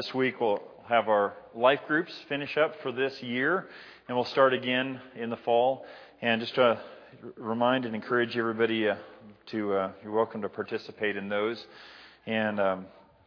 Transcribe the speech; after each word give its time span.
This 0.00 0.14
week 0.14 0.40
we'll 0.40 0.62
have 0.88 1.10
our 1.10 1.34
life 1.54 1.80
groups 1.86 2.10
finish 2.26 2.56
up 2.56 2.80
for 2.80 2.90
this 2.90 3.22
year, 3.22 3.68
and 4.08 4.16
we'll 4.16 4.24
start 4.24 4.54
again 4.54 4.98
in 5.14 5.28
the 5.28 5.36
fall. 5.36 5.84
And 6.22 6.40
just 6.40 6.54
to 6.54 6.80
remind 7.36 7.84
and 7.84 7.94
encourage 7.94 8.34
everybody 8.34 8.88
uh, 8.88 8.96
to, 9.48 9.74
uh, 9.74 9.92
you're 10.02 10.12
welcome 10.12 10.40
to 10.40 10.48
participate 10.48 11.18
in 11.18 11.28
those. 11.28 11.62
And, 12.24 12.58
um, 12.58 12.86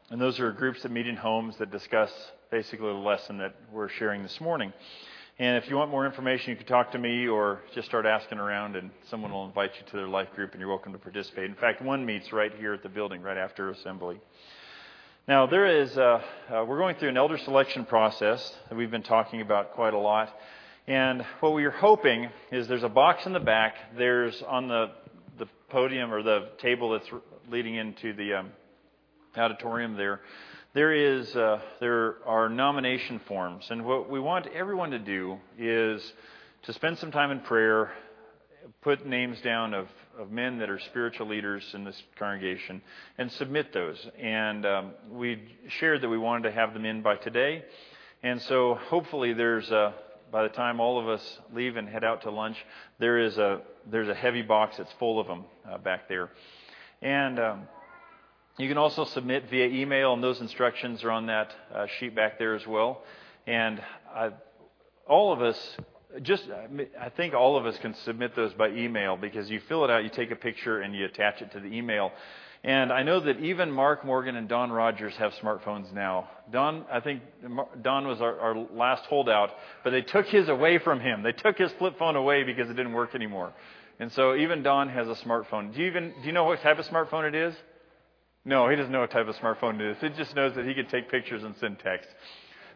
and 0.09 0.19
those 0.19 0.39
are 0.39 0.51
groups 0.51 0.81
that 0.81 0.91
meet 0.91 1.05
in 1.05 1.15
homes 1.15 1.57
that 1.57 1.69
discuss 1.69 2.11
basically 2.49 2.87
the 2.87 2.93
lesson 2.93 3.37
that 3.37 3.53
we're 3.71 3.89
sharing 3.89 4.23
this 4.23 4.41
morning. 4.41 4.73
And 5.37 5.63
if 5.63 5.69
you 5.69 5.75
want 5.75 5.91
more 5.91 6.07
information, 6.07 6.49
you 6.49 6.55
can 6.55 6.65
talk 6.65 6.91
to 6.93 6.97
me 6.97 7.27
or 7.27 7.61
just 7.75 7.87
start 7.87 8.07
asking 8.07 8.39
around, 8.39 8.77
and 8.77 8.89
someone 9.11 9.31
will 9.31 9.45
invite 9.45 9.73
you 9.79 9.85
to 9.91 9.97
their 9.97 10.07
life 10.07 10.33
group, 10.33 10.53
and 10.53 10.59
you're 10.59 10.69
welcome 10.69 10.93
to 10.93 10.97
participate. 10.97 11.51
In 11.51 11.55
fact, 11.55 11.83
one 11.83 12.03
meets 12.03 12.33
right 12.33 12.51
here 12.57 12.73
at 12.73 12.81
the 12.81 12.89
building, 12.89 13.21
right 13.21 13.37
after 13.37 13.69
assembly. 13.69 14.19
Now, 15.25 15.45
there 15.45 15.81
is, 15.81 15.97
uh, 15.97 16.19
uh, 16.49 16.65
we're 16.67 16.79
going 16.79 16.97
through 16.97 17.07
an 17.07 17.15
elder 17.15 17.37
selection 17.37 17.85
process 17.85 18.53
that 18.67 18.75
we've 18.75 18.91
been 18.91 19.03
talking 19.03 19.39
about 19.39 19.71
quite 19.71 19.93
a 19.93 19.97
lot. 19.97 20.29
And 20.85 21.25
what 21.39 21.53
we 21.53 21.63
are 21.63 21.71
hoping 21.71 22.27
is 22.51 22.67
there's 22.67 22.83
a 22.83 22.89
box 22.89 23.25
in 23.25 23.31
the 23.31 23.39
back. 23.39 23.73
There's 23.97 24.41
on 24.41 24.67
the, 24.67 24.91
the 25.39 25.45
podium 25.69 26.13
or 26.13 26.23
the 26.23 26.49
table 26.57 26.91
that's 26.91 27.07
leading 27.49 27.75
into 27.75 28.11
the 28.11 28.33
um, 28.33 28.51
auditorium 29.37 29.95
there. 29.95 30.19
There 30.73 30.91
is 30.91 31.33
uh, 31.37 31.61
there 31.79 32.17
are 32.25 32.49
nomination 32.49 33.21
forms, 33.25 33.65
and 33.69 33.85
what 33.85 34.09
we 34.09 34.19
want 34.19 34.47
everyone 34.47 34.91
to 34.91 34.99
do 34.99 35.37
is 35.57 36.03
to 36.63 36.73
spend 36.73 36.97
some 36.97 37.11
time 37.11 37.31
in 37.31 37.39
prayer, 37.39 37.93
put 38.81 39.05
names 39.05 39.39
down 39.39 39.73
of, 39.73 39.87
of 40.17 40.31
men 40.31 40.59
that 40.59 40.69
are 40.69 40.79
spiritual 40.79 41.27
leaders 41.27 41.63
in 41.73 41.83
this 41.83 42.01
congregation 42.17 42.81
and 43.17 43.31
submit 43.31 43.73
those. 43.73 44.07
And 44.19 44.65
um, 44.65 44.91
we 45.09 45.41
shared 45.67 46.01
that 46.01 46.09
we 46.09 46.17
wanted 46.17 46.49
to 46.49 46.51
have 46.51 46.73
them 46.73 46.85
in 46.85 47.01
by 47.01 47.15
today. 47.15 47.63
And 48.21 48.41
so 48.41 48.75
hopefully 48.75 49.33
there's 49.33 49.69
a, 49.71 49.93
by 50.31 50.43
the 50.43 50.49
time 50.49 50.79
all 50.79 50.99
of 50.99 51.07
us 51.07 51.39
leave 51.53 51.77
and 51.77 51.87
head 51.87 52.03
out 52.03 52.21
to 52.23 52.31
lunch, 52.31 52.57
there 52.99 53.19
is 53.19 53.37
a, 53.37 53.61
there's 53.89 54.09
a 54.09 54.13
heavy 54.13 54.41
box 54.41 54.77
that's 54.77 54.91
full 54.93 55.19
of 55.19 55.27
them 55.27 55.45
uh, 55.69 55.77
back 55.77 56.07
there. 56.07 56.29
And 57.01 57.39
um, 57.39 57.61
you 58.57 58.69
can 58.69 58.77
also 58.77 59.03
submit 59.05 59.49
via 59.49 59.67
email, 59.67 60.13
and 60.13 60.23
those 60.23 60.39
instructions 60.39 61.03
are 61.03 61.11
on 61.11 61.25
that 61.25 61.51
uh, 61.73 61.87
sheet 61.99 62.15
back 62.15 62.37
there 62.37 62.55
as 62.55 62.65
well. 62.65 63.01
And 63.45 63.81
I, 64.13 64.29
all 65.07 65.33
of 65.33 65.41
us 65.41 65.77
just 66.21 66.43
I 66.99 67.09
think 67.09 67.33
all 67.33 67.57
of 67.57 67.65
us 67.65 67.77
can 67.79 67.93
submit 68.05 68.35
those 68.35 68.53
by 68.53 68.69
email 68.69 69.17
because 69.17 69.49
you 69.49 69.59
fill 69.67 69.83
it 69.83 69.89
out, 69.89 70.03
you 70.03 70.09
take 70.09 70.31
a 70.31 70.35
picture, 70.35 70.81
and 70.81 70.95
you 70.95 71.05
attach 71.05 71.41
it 71.41 71.51
to 71.53 71.59
the 71.59 71.67
email. 71.67 72.11
And 72.63 72.93
I 72.93 73.03
know 73.03 73.19
that 73.19 73.39
even 73.39 73.71
Mark 73.71 74.05
Morgan 74.05 74.37
and 74.37 74.47
Don 74.47 74.71
Rogers 74.71 75.13
have 75.17 75.33
smartphones 75.33 75.91
now. 75.91 76.29
Don, 76.49 76.85
I 76.89 77.01
think 77.01 77.21
Don 77.81 78.07
was 78.07 78.21
our, 78.21 78.39
our 78.39 78.55
last 78.73 79.03
holdout, 79.05 79.49
but 79.83 79.89
they 79.89 80.01
took 80.01 80.27
his 80.27 80.47
away 80.47 80.77
from 80.77 81.01
him. 81.01 81.23
They 81.23 81.33
took 81.33 81.57
his 81.57 81.71
flip 81.73 81.99
phone 81.99 82.15
away 82.15 82.43
because 82.43 82.69
it 82.69 82.75
didn't 82.75 82.93
work 82.93 83.15
anymore. 83.15 83.51
And 83.99 84.11
so 84.13 84.35
even 84.35 84.63
Don 84.63 84.87
has 84.89 85.07
a 85.09 85.15
smartphone. 85.25 85.73
Do 85.73 85.81
you 85.81 85.87
even 85.87 86.13
do 86.21 86.25
you 86.25 86.31
know 86.31 86.45
what 86.45 86.61
type 86.61 86.79
of 86.79 86.87
smartphone 86.87 87.27
it 87.27 87.35
is? 87.35 87.53
No, 88.45 88.69
he 88.69 88.75
doesn't 88.75 88.91
know 88.91 89.01
what 89.01 89.11
type 89.11 89.27
of 89.27 89.35
smartphone 89.37 89.79
it 89.79 89.91
is. 89.91 89.97
He 90.01 90.09
just 90.09 90.35
knows 90.35 90.55
that 90.55 90.65
he 90.65 90.73
can 90.73 90.87
take 90.87 91.09
pictures 91.09 91.43
and 91.43 91.55
send 91.57 91.79
text. 91.79 92.09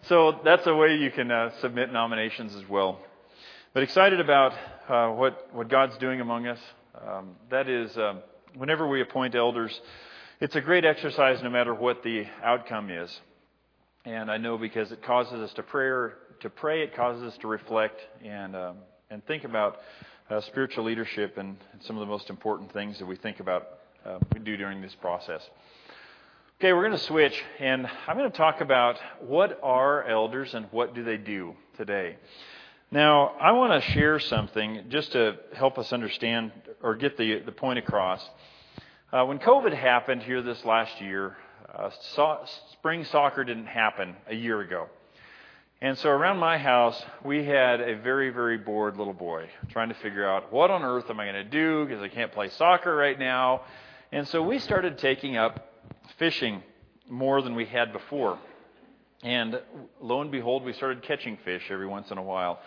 So 0.04 0.40
that's 0.44 0.66
a 0.68 0.76
way 0.76 0.96
you 0.96 1.12
can 1.12 1.32
uh, 1.32 1.52
submit 1.60 1.92
nominations 1.92 2.56
as 2.56 2.68
well. 2.70 3.00
But 3.78 3.84
excited 3.84 4.20
about 4.20 4.54
uh, 4.90 5.10
what, 5.10 5.54
what 5.54 5.70
God's 5.70 5.96
doing 6.00 6.20
among 6.20 6.48
us. 6.48 6.58
Um, 7.00 7.36
that 7.52 7.70
is, 7.70 7.96
um, 7.96 8.24
whenever 8.56 8.88
we 8.88 9.02
appoint 9.02 9.36
elders, 9.36 9.80
it's 10.42 10.56
a 10.56 10.62
great 10.62 10.84
exercise 10.84 11.44
no 11.44 11.52
matter 11.52 11.76
what 11.76 12.02
the 12.02 12.26
outcome 12.44 12.90
is. 12.90 13.16
And 14.04 14.32
I 14.32 14.38
know 14.38 14.58
because 14.58 14.92
it 14.92 15.04
causes 15.04 15.34
us 15.34 15.54
to 15.54 15.62
pray, 15.62 16.12
to 16.40 16.50
pray 16.50 16.82
it 16.82 16.96
causes 16.96 17.22
us 17.22 17.38
to 17.42 17.48
reflect 17.48 18.02
and, 18.26 18.56
um, 18.56 18.78
and 19.12 19.24
think 19.28 19.44
about 19.44 19.78
uh, 20.32 20.42
spiritual 20.42 20.84
leadership 20.84 21.38
and, 21.38 21.56
and, 21.72 21.84
some 21.84 21.98
of 21.98 22.00
the 22.00 22.12
most 22.12 22.32
important 22.32 22.74
things 22.74 22.98
that 22.98 23.06
we 23.06 23.16
think 23.16 23.40
about, 23.40 23.68
uh, 24.04 24.18
we 24.34 24.40
do 24.40 24.58
during 24.58 24.82
this 24.82 24.96
process. 24.96 25.48
Okay, 26.60 26.74
we're 26.74 26.88
going 26.88 26.98
to 26.98 27.06
switch, 27.06 27.40
and 27.60 27.88
I'm 28.08 28.18
going 28.18 28.32
to 28.32 28.38
talk 28.38 28.60
about 28.60 28.98
what 29.20 29.60
are 29.62 30.04
elders 30.04 30.56
and 30.56 30.66
what 30.72 30.96
do 30.96 31.04
they 31.04 31.18
do 31.18 31.54
today. 31.78 32.16
Now, 32.90 33.34
I 33.42 33.52
want 33.52 33.84
to 33.84 33.92
share 33.92 34.18
something 34.18 34.86
just 34.88 35.12
to 35.12 35.36
help 35.54 35.78
us 35.78 35.92
understand 35.92 36.54
or 36.82 36.96
get 36.96 37.18
the, 37.18 37.40
the 37.40 37.52
point 37.52 37.80
across. 37.80 38.26
Uh, 39.12 39.26
when 39.26 39.40
COVID 39.40 39.74
happened 39.74 40.24
here 40.24 40.42
this 40.42 40.64
last 40.64 41.02
year, 41.02 41.36
uh, 41.76 41.90
so, 42.16 42.46
spring 42.72 43.04
soccer 43.04 43.44
didn't 43.44 43.66
happen 43.66 44.16
a 44.30 44.36
year 44.36 44.62
ago. 44.62 44.88
And 45.82 45.98
so 45.98 46.10
around 46.10 46.38
my 46.38 46.58
house, 46.58 47.04
we 47.26 47.44
had 47.44 47.82
a 47.82 47.98
very, 47.98 48.30
very 48.30 48.58
bored 48.58 48.96
little 48.96 49.14
boy 49.14 49.50
trying 49.68 49.90
to 49.90 49.96
figure 49.96 50.26
out 50.26 50.54
what 50.54 50.72
on 50.72 50.82
earth 50.82 51.10
am 51.10 51.20
I 51.20 51.26
going 51.26 51.36
to 51.36 51.44
do 51.44 51.86
because 51.86 52.02
I 52.02 52.08
can't 52.08 52.32
play 52.32 52.48
soccer 52.50 52.96
right 52.96 53.20
now. 53.20 53.64
And 54.14 54.26
so 54.30 54.42
we 54.42 54.60
started 54.60 54.98
taking 54.98 55.36
up 55.36 55.74
fishing 56.18 56.64
more 57.10 57.42
than 57.42 57.54
we 57.54 57.66
had 57.66 57.92
before. 57.92 58.40
And 59.24 59.60
lo 60.00 60.22
and 60.22 60.32
behold, 60.32 60.64
we 60.64 60.74
started 60.74 61.04
catching 61.04 61.38
fish 61.44 61.64
every 61.70 61.88
once 61.88 62.12
in 62.12 62.18
a 62.18 62.24
while. 62.24 62.60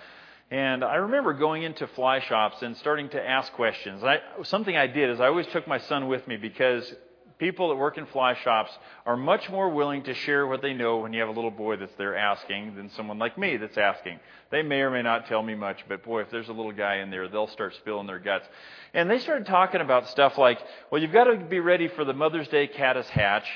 And 0.51 0.83
I 0.83 0.97
remember 0.97 1.33
going 1.33 1.63
into 1.63 1.87
fly 1.87 2.19
shops 2.21 2.61
and 2.63 2.77
starting 2.77 3.09
to 3.11 3.23
ask 3.23 3.53
questions. 3.53 4.03
I, 4.03 4.19
something 4.43 4.77
I 4.77 4.89
did 4.89 5.11
is 5.11 5.21
I 5.21 5.27
always 5.27 5.47
took 5.49 5.69
my 5.69 5.79
son 5.79 6.09
with 6.09 6.27
me 6.27 6.37
because 6.37 6.93
people 7.39 7.69
that 7.69 7.77
work 7.77 7.99
in 7.99 8.07
fly 8.07 8.35
shops 8.35 8.71
are 9.07 9.17
much 9.17 9.49
more 9.49 9.71
willing 9.71 10.03
to 10.03 10.13
share 10.13 10.49
what 10.49 10.61
they 10.61 10.75
know 10.75 10.99
when 10.99 11.13
you 11.13 11.21
have 11.21 11.29
a 11.29 11.33
little 11.33 11.53
boy 11.53 11.77
that's 11.77 11.95
there 11.97 12.17
asking 12.17 12.75
than 12.75 12.91
someone 12.91 13.19
like 13.19 13.39
me 13.39 13.57
that's 13.57 13.79
asking. 13.79 14.19
They 14.51 14.63
may 14.63 14.81
or 14.81 14.91
may 14.91 15.03
not 15.03 15.27
tell 15.27 15.43
me 15.43 15.55
much, 15.55 15.85
but 15.89 16.03
boy, 16.03 16.23
if 16.23 16.31
there's 16.33 16.49
a 16.49 16.53
little 16.53 16.73
guy 16.73 16.97
in 16.97 17.11
there, 17.11 17.29
they'll 17.29 17.47
start 17.47 17.75
spilling 17.77 18.09
their 18.09 18.19
guts. 18.19 18.47
And 18.93 19.09
they 19.09 19.21
started 19.21 19.47
talking 19.47 19.81
about 19.81 20.09
stuff 20.09 20.37
like, 20.37 20.59
well, 20.91 21.01
you've 21.01 21.13
got 21.13 21.25
to 21.25 21.37
be 21.37 21.61
ready 21.61 21.87
for 21.87 22.05
the 22.05 22.13
Mother's 22.13 22.49
Day 22.49 22.67
caddis 22.67 23.09
hatch 23.09 23.47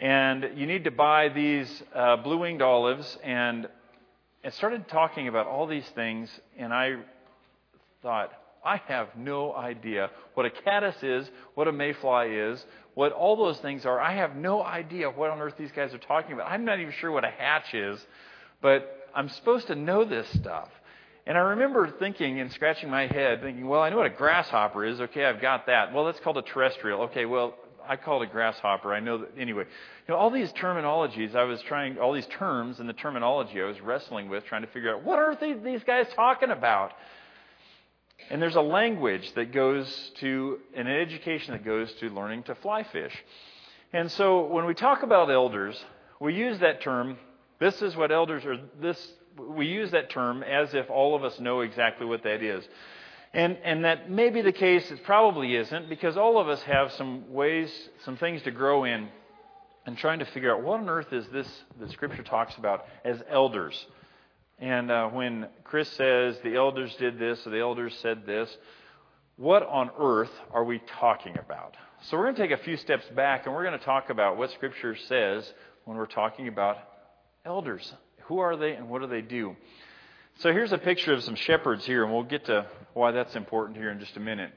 and 0.00 0.50
you 0.54 0.66
need 0.66 0.84
to 0.84 0.90
buy 0.90 1.28
these 1.28 1.82
uh, 1.94 2.16
blue 2.16 2.38
winged 2.38 2.62
olives. 2.62 3.18
And 3.22 3.68
it 4.44 4.54
started 4.54 4.88
talking 4.88 5.28
about 5.28 5.46
all 5.46 5.66
these 5.66 5.88
things, 5.90 6.30
and 6.56 6.72
I 6.72 6.96
thought, 8.02 8.32
I 8.64 8.80
have 8.88 9.08
no 9.16 9.54
idea 9.54 10.10
what 10.34 10.46
a 10.46 10.50
caddis 10.50 11.02
is, 11.02 11.30
what 11.54 11.68
a 11.68 11.72
mayfly 11.72 12.28
is, 12.34 12.64
what 12.94 13.12
all 13.12 13.36
those 13.36 13.58
things 13.58 13.86
are. 13.86 14.00
I 14.00 14.14
have 14.16 14.36
no 14.36 14.62
idea 14.62 15.10
what 15.10 15.30
on 15.30 15.40
earth 15.40 15.54
these 15.58 15.72
guys 15.72 15.94
are 15.94 15.98
talking 15.98 16.32
about. 16.32 16.50
I'm 16.50 16.64
not 16.64 16.80
even 16.80 16.92
sure 17.00 17.10
what 17.10 17.24
a 17.24 17.30
hatch 17.30 17.72
is, 17.74 18.04
but 18.60 19.08
I'm 19.14 19.28
supposed 19.28 19.68
to 19.68 19.74
know 19.74 20.04
this 20.04 20.28
stuff. 20.34 20.68
And 21.26 21.36
I 21.36 21.40
remember 21.40 21.94
thinking 21.98 22.40
and 22.40 22.50
scratching 22.52 22.88
my 22.88 23.06
head, 23.06 23.42
thinking, 23.42 23.68
well, 23.68 23.82
I 23.82 23.90
know 23.90 23.98
what 23.98 24.06
a 24.06 24.10
grasshopper 24.10 24.84
is. 24.84 25.00
Okay, 25.00 25.24
I've 25.24 25.40
got 25.40 25.66
that. 25.66 25.92
Well, 25.92 26.06
that's 26.06 26.20
called 26.20 26.38
a 26.38 26.42
terrestrial. 26.42 27.02
Okay, 27.02 27.26
well, 27.26 27.54
I 27.88 27.96
call 27.96 28.22
it 28.22 28.28
a 28.28 28.30
grasshopper. 28.30 28.92
I 28.92 29.00
know 29.00 29.18
that 29.18 29.30
anyway. 29.38 29.64
You 30.06 30.14
know, 30.14 30.16
all 30.16 30.30
these 30.30 30.52
terminologies 30.52 31.34
I 31.34 31.44
was 31.44 31.60
trying, 31.62 31.98
all 31.98 32.12
these 32.12 32.26
terms 32.26 32.80
and 32.80 32.88
the 32.88 32.92
terminology 32.92 33.60
I 33.60 33.64
was 33.64 33.80
wrestling 33.80 34.28
with, 34.28 34.44
trying 34.44 34.62
to 34.62 34.68
figure 34.68 34.94
out 34.94 35.04
what 35.04 35.18
are 35.18 35.36
these 35.36 35.82
guys 35.84 36.06
talking 36.14 36.50
about. 36.50 36.92
And 38.30 38.42
there's 38.42 38.56
a 38.56 38.60
language 38.60 39.32
that 39.34 39.52
goes 39.52 40.12
to, 40.20 40.58
an 40.74 40.86
education 40.86 41.52
that 41.52 41.64
goes 41.64 41.90
to 41.94 42.10
learning 42.10 42.42
to 42.44 42.54
fly 42.56 42.82
fish. 42.82 43.16
And 43.92 44.10
so 44.12 44.44
when 44.46 44.66
we 44.66 44.74
talk 44.74 45.02
about 45.02 45.30
elders, 45.30 45.82
we 46.20 46.34
use 46.34 46.58
that 46.60 46.82
term. 46.82 47.16
This 47.58 47.80
is 47.80 47.96
what 47.96 48.12
elders 48.12 48.44
are. 48.44 48.58
This 48.80 49.12
we 49.38 49.66
use 49.66 49.92
that 49.92 50.10
term 50.10 50.42
as 50.42 50.74
if 50.74 50.90
all 50.90 51.14
of 51.14 51.24
us 51.24 51.38
know 51.38 51.60
exactly 51.60 52.06
what 52.06 52.24
that 52.24 52.42
is. 52.42 52.64
And, 53.34 53.58
and 53.62 53.84
that 53.84 54.10
may 54.10 54.30
be 54.30 54.40
the 54.40 54.52
case, 54.52 54.90
it 54.90 55.04
probably 55.04 55.54
isn't, 55.54 55.88
because 55.88 56.16
all 56.16 56.38
of 56.38 56.48
us 56.48 56.62
have 56.62 56.92
some 56.92 57.32
ways, 57.32 57.70
some 58.04 58.16
things 58.16 58.42
to 58.42 58.50
grow 58.50 58.84
in, 58.84 59.08
and 59.86 59.96
trying 59.96 60.18
to 60.18 60.24
figure 60.26 60.54
out 60.54 60.62
what 60.62 60.80
on 60.80 60.88
earth 60.88 61.12
is 61.12 61.26
this 61.28 61.48
that 61.80 61.90
Scripture 61.90 62.22
talks 62.22 62.56
about 62.56 62.84
as 63.04 63.22
elders. 63.28 63.86
And 64.58 64.90
uh, 64.90 65.08
when 65.08 65.48
Chris 65.64 65.88
says 65.90 66.38
the 66.42 66.56
elders 66.56 66.94
did 66.96 67.18
this 67.18 67.46
or 67.46 67.50
the 67.50 67.60
elders 67.60 67.96
said 68.02 68.26
this, 68.26 68.54
what 69.36 69.62
on 69.62 69.90
earth 69.98 70.32
are 70.52 70.64
we 70.64 70.82
talking 70.98 71.38
about? 71.38 71.76
So 72.02 72.16
we're 72.16 72.24
going 72.24 72.36
to 72.36 72.42
take 72.42 72.58
a 72.58 72.62
few 72.62 72.76
steps 72.76 73.04
back 73.14 73.46
and 73.46 73.54
we're 73.54 73.64
going 73.64 73.78
to 73.78 73.84
talk 73.84 74.10
about 74.10 74.36
what 74.36 74.50
Scripture 74.52 74.96
says 74.96 75.50
when 75.84 75.96
we're 75.96 76.06
talking 76.06 76.48
about 76.48 76.76
elders. 77.44 77.92
Who 78.24 78.40
are 78.40 78.56
they 78.56 78.72
and 78.72 78.88
what 78.88 79.00
do 79.00 79.08
they 79.08 79.22
do? 79.22 79.56
So 80.40 80.52
here's 80.52 80.70
a 80.70 80.78
picture 80.78 81.12
of 81.12 81.24
some 81.24 81.34
shepherds 81.34 81.84
here, 81.84 82.04
and 82.04 82.12
we'll 82.12 82.22
get 82.22 82.44
to 82.44 82.64
why 82.94 83.10
that's 83.10 83.34
important 83.34 83.76
here 83.76 83.90
in 83.90 83.98
just 83.98 84.16
a 84.16 84.20
minute. 84.20 84.52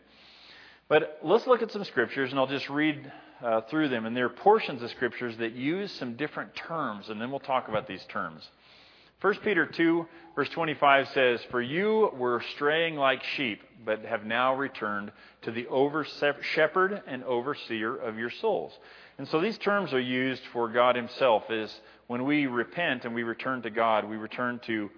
But 0.88 1.18
let's 1.24 1.48
look 1.48 1.64
at 1.64 1.72
some 1.72 1.84
scriptures, 1.86 2.30
and 2.30 2.40
I'll 2.40 2.46
just 2.46 2.70
read 2.70 3.12
uh, 3.44 3.62
through 3.62 3.90
them. 3.90 4.06
And 4.06 4.16
there 4.16 4.26
are 4.26 4.30
portions 4.30 4.84
of 4.84 4.92
scriptures 4.92 5.36
that 5.38 5.54
use 5.54 5.92
some 5.94 6.18
different 6.18 6.54
terms, 6.54 7.10
and 7.10 7.20
then 7.20 7.32
we'll 7.32 7.40
talk 7.40 7.68
about 7.68 7.88
these 7.88 8.06
terms. 8.10 8.48
1 9.22 9.38
Peter 9.38 9.66
2, 9.66 10.06
verse 10.36 10.50
25 10.50 11.08
says, 11.16 11.42
For 11.50 11.64
you 11.64 12.12
were 12.16 12.44
straying 12.54 12.96
like 12.96 13.24
sheep, 13.24 13.64
but 13.84 14.06
have 14.06 14.24
now 14.24 14.54
returned 14.54 15.12
to 15.42 15.52
the 15.52 15.66
over 15.66 16.06
shepherd 16.54 17.02
and 17.08 17.24
overseer 17.24 17.96
of 17.96 18.20
your 18.20 18.30
souls. 18.30 18.72
And 19.18 19.28
so 19.28 19.42
these 19.42 19.58
terms 19.58 19.94
are 19.94 20.00
used 20.00 20.44
for 20.54 20.70
God 20.70 20.96
Himself 20.96 21.50
as 21.50 21.74
when 22.06 22.24
we 22.26 22.46
repent 22.46 23.04
and 23.06 23.16
we 23.16 23.24
return 23.24 23.64
to 23.64 23.72
God, 23.72 24.08
we 24.08 24.18
return 24.18 24.60
to 24.66 24.92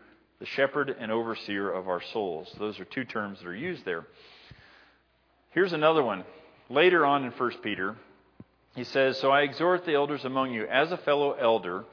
the 0.43 0.47
shepherd 0.47 0.93
and 0.99 1.09
overseer 1.09 1.71
of 1.71 1.87
our 1.87 2.01
souls. 2.11 2.53
Those 2.59 2.77
are 2.77 2.83
two 2.83 3.05
terms 3.05 3.39
that 3.39 3.47
are 3.47 3.55
used 3.55 3.85
there. 3.85 4.05
Here's 5.51 5.71
another 5.71 6.03
one. 6.03 6.25
Later 6.69 7.05
on 7.05 7.23
in 7.23 7.31
1 7.31 7.51
Peter, 7.63 7.95
he 8.75 8.83
says, 8.83 9.17
So 9.17 9.31
I 9.31 9.43
exhort 9.43 9.85
the 9.85 9.93
elders 9.93 10.25
among 10.25 10.51
you 10.51 10.65
as 10.65 10.91
a 10.91 10.97
fellow 10.97 11.31
elder 11.31 11.85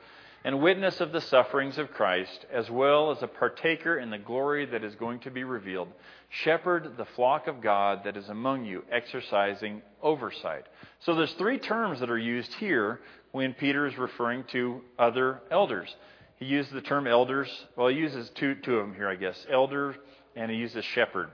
and 0.42 0.60
witness 0.60 1.00
of 1.00 1.12
the 1.12 1.20
sufferings 1.20 1.78
of 1.78 1.92
Christ, 1.92 2.44
as 2.52 2.68
well 2.68 3.12
as 3.12 3.22
a 3.22 3.28
partaker 3.28 3.96
in 3.96 4.10
the 4.10 4.18
glory 4.18 4.66
that 4.66 4.82
is 4.82 4.96
going 4.96 5.20
to 5.20 5.30
be 5.30 5.44
revealed. 5.44 5.86
Shepherd 6.30 6.96
the 6.96 7.06
flock 7.14 7.46
of 7.46 7.60
God 7.60 8.00
that 8.02 8.16
is 8.16 8.28
among 8.30 8.64
you, 8.64 8.82
exercising 8.90 9.80
oversight. 10.02 10.66
So 10.98 11.14
there's 11.14 11.34
three 11.34 11.60
terms 11.60 12.00
that 12.00 12.10
are 12.10 12.18
used 12.18 12.52
here 12.54 12.98
when 13.30 13.54
Peter 13.54 13.86
is 13.86 13.96
referring 13.96 14.42
to 14.50 14.80
other 14.98 15.40
elders. 15.52 15.94
He 16.40 16.46
uses 16.46 16.72
the 16.72 16.80
term 16.80 17.06
elders. 17.06 17.48
Well, 17.76 17.88
he 17.88 17.96
uses 17.96 18.30
two, 18.30 18.54
two 18.56 18.78
of 18.78 18.86
them 18.86 18.94
here, 18.94 19.08
I 19.08 19.14
guess. 19.14 19.46
Elder, 19.50 19.94
and 20.34 20.50
he 20.50 20.56
uses 20.56 20.84
shepherd. 20.86 21.28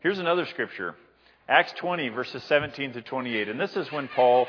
Here's 0.00 0.20
another 0.20 0.46
scripture 0.46 0.94
Acts 1.48 1.72
20, 1.78 2.10
verses 2.10 2.42
17 2.44 2.92
to 2.92 3.02
28. 3.02 3.48
And 3.48 3.60
this 3.60 3.76
is 3.76 3.90
when 3.90 4.06
Paul 4.06 4.46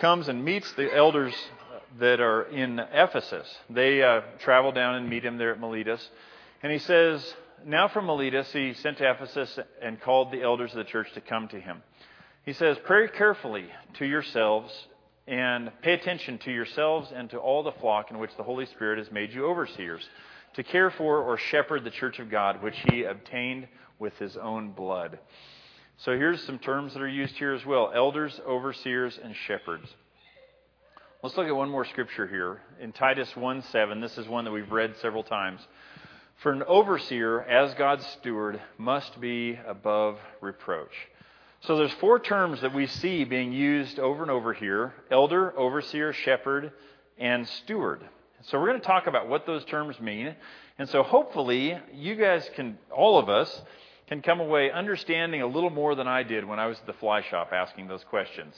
comes 0.00 0.26
and 0.26 0.44
meets 0.44 0.70
the 0.72 0.92
elders 0.94 1.32
that 2.00 2.20
are 2.20 2.42
in 2.42 2.80
Ephesus. 2.80 3.46
They 3.70 4.02
uh, 4.02 4.22
travel 4.40 4.72
down 4.72 4.96
and 4.96 5.08
meet 5.08 5.24
him 5.24 5.38
there 5.38 5.52
at 5.52 5.60
Miletus. 5.60 6.06
And 6.64 6.72
he 6.72 6.78
says, 6.78 7.34
Now 7.64 7.86
from 7.86 8.06
Miletus 8.06 8.52
he 8.52 8.74
sent 8.74 8.98
to 8.98 9.08
Ephesus 9.08 9.60
and 9.80 10.00
called 10.00 10.32
the 10.32 10.42
elders 10.42 10.72
of 10.72 10.78
the 10.78 10.84
church 10.84 11.12
to 11.14 11.20
come 11.20 11.46
to 11.48 11.60
him. 11.60 11.84
He 12.44 12.52
says, 12.52 12.76
Pray 12.84 13.06
carefully 13.06 13.66
to 13.98 14.06
yourselves 14.06 14.72
and 15.30 15.70
pay 15.80 15.92
attention 15.92 16.38
to 16.38 16.50
yourselves 16.50 17.12
and 17.14 17.30
to 17.30 17.38
all 17.38 17.62
the 17.62 17.70
flock 17.70 18.10
in 18.10 18.18
which 18.18 18.36
the 18.36 18.42
Holy 18.42 18.66
Spirit 18.66 18.98
has 18.98 19.12
made 19.12 19.32
you 19.32 19.46
overseers, 19.46 20.02
to 20.54 20.64
care 20.64 20.90
for 20.90 21.18
or 21.22 21.38
shepherd 21.38 21.84
the 21.84 21.90
church 21.90 22.18
of 22.18 22.28
God, 22.28 22.60
which 22.60 22.74
he 22.90 23.04
obtained 23.04 23.68
with 24.00 24.12
his 24.18 24.36
own 24.36 24.72
blood. 24.72 25.20
So 25.98 26.16
here's 26.16 26.42
some 26.42 26.58
terms 26.58 26.94
that 26.94 27.02
are 27.02 27.08
used 27.08 27.36
here 27.36 27.54
as 27.54 27.64
well 27.64 27.92
elders, 27.94 28.40
overseers, 28.44 29.20
and 29.22 29.36
shepherds. 29.46 29.88
Let's 31.22 31.36
look 31.36 31.46
at 31.46 31.54
one 31.54 31.70
more 31.70 31.84
scripture 31.84 32.26
here. 32.26 32.60
In 32.80 32.90
Titus 32.90 33.36
1 33.36 33.62
7, 33.62 34.00
this 34.00 34.18
is 34.18 34.26
one 34.26 34.44
that 34.46 34.50
we've 34.50 34.72
read 34.72 34.96
several 34.96 35.22
times. 35.22 35.60
For 36.42 36.50
an 36.50 36.64
overseer, 36.64 37.42
as 37.42 37.72
God's 37.74 38.04
steward, 38.18 38.60
must 38.78 39.20
be 39.20 39.60
above 39.64 40.18
reproach. 40.40 40.94
So 41.62 41.76
there's 41.76 41.92
four 41.92 42.18
terms 42.18 42.62
that 42.62 42.74
we 42.74 42.86
see 42.86 43.24
being 43.24 43.52
used 43.52 43.98
over 43.98 44.22
and 44.22 44.30
over 44.30 44.54
here 44.54 44.94
elder, 45.10 45.56
overseer, 45.58 46.12
shepherd, 46.14 46.72
and 47.18 47.46
steward. 47.46 48.00
So 48.44 48.58
we're 48.58 48.68
going 48.68 48.80
to 48.80 48.86
talk 48.86 49.06
about 49.06 49.28
what 49.28 49.44
those 49.44 49.64
terms 49.66 50.00
mean. 50.00 50.34
And 50.78 50.88
so 50.88 51.02
hopefully 51.02 51.78
you 51.92 52.14
guys 52.14 52.48
can, 52.56 52.78
all 52.90 53.18
of 53.18 53.28
us, 53.28 53.62
can 54.08 54.22
come 54.22 54.40
away 54.40 54.70
understanding 54.70 55.42
a 55.42 55.46
little 55.46 55.70
more 55.70 55.94
than 55.94 56.08
I 56.08 56.22
did 56.22 56.44
when 56.44 56.58
I 56.58 56.66
was 56.66 56.78
at 56.78 56.86
the 56.86 56.94
fly 56.94 57.22
shop 57.22 57.50
asking 57.52 57.88
those 57.88 58.02
questions. 58.04 58.54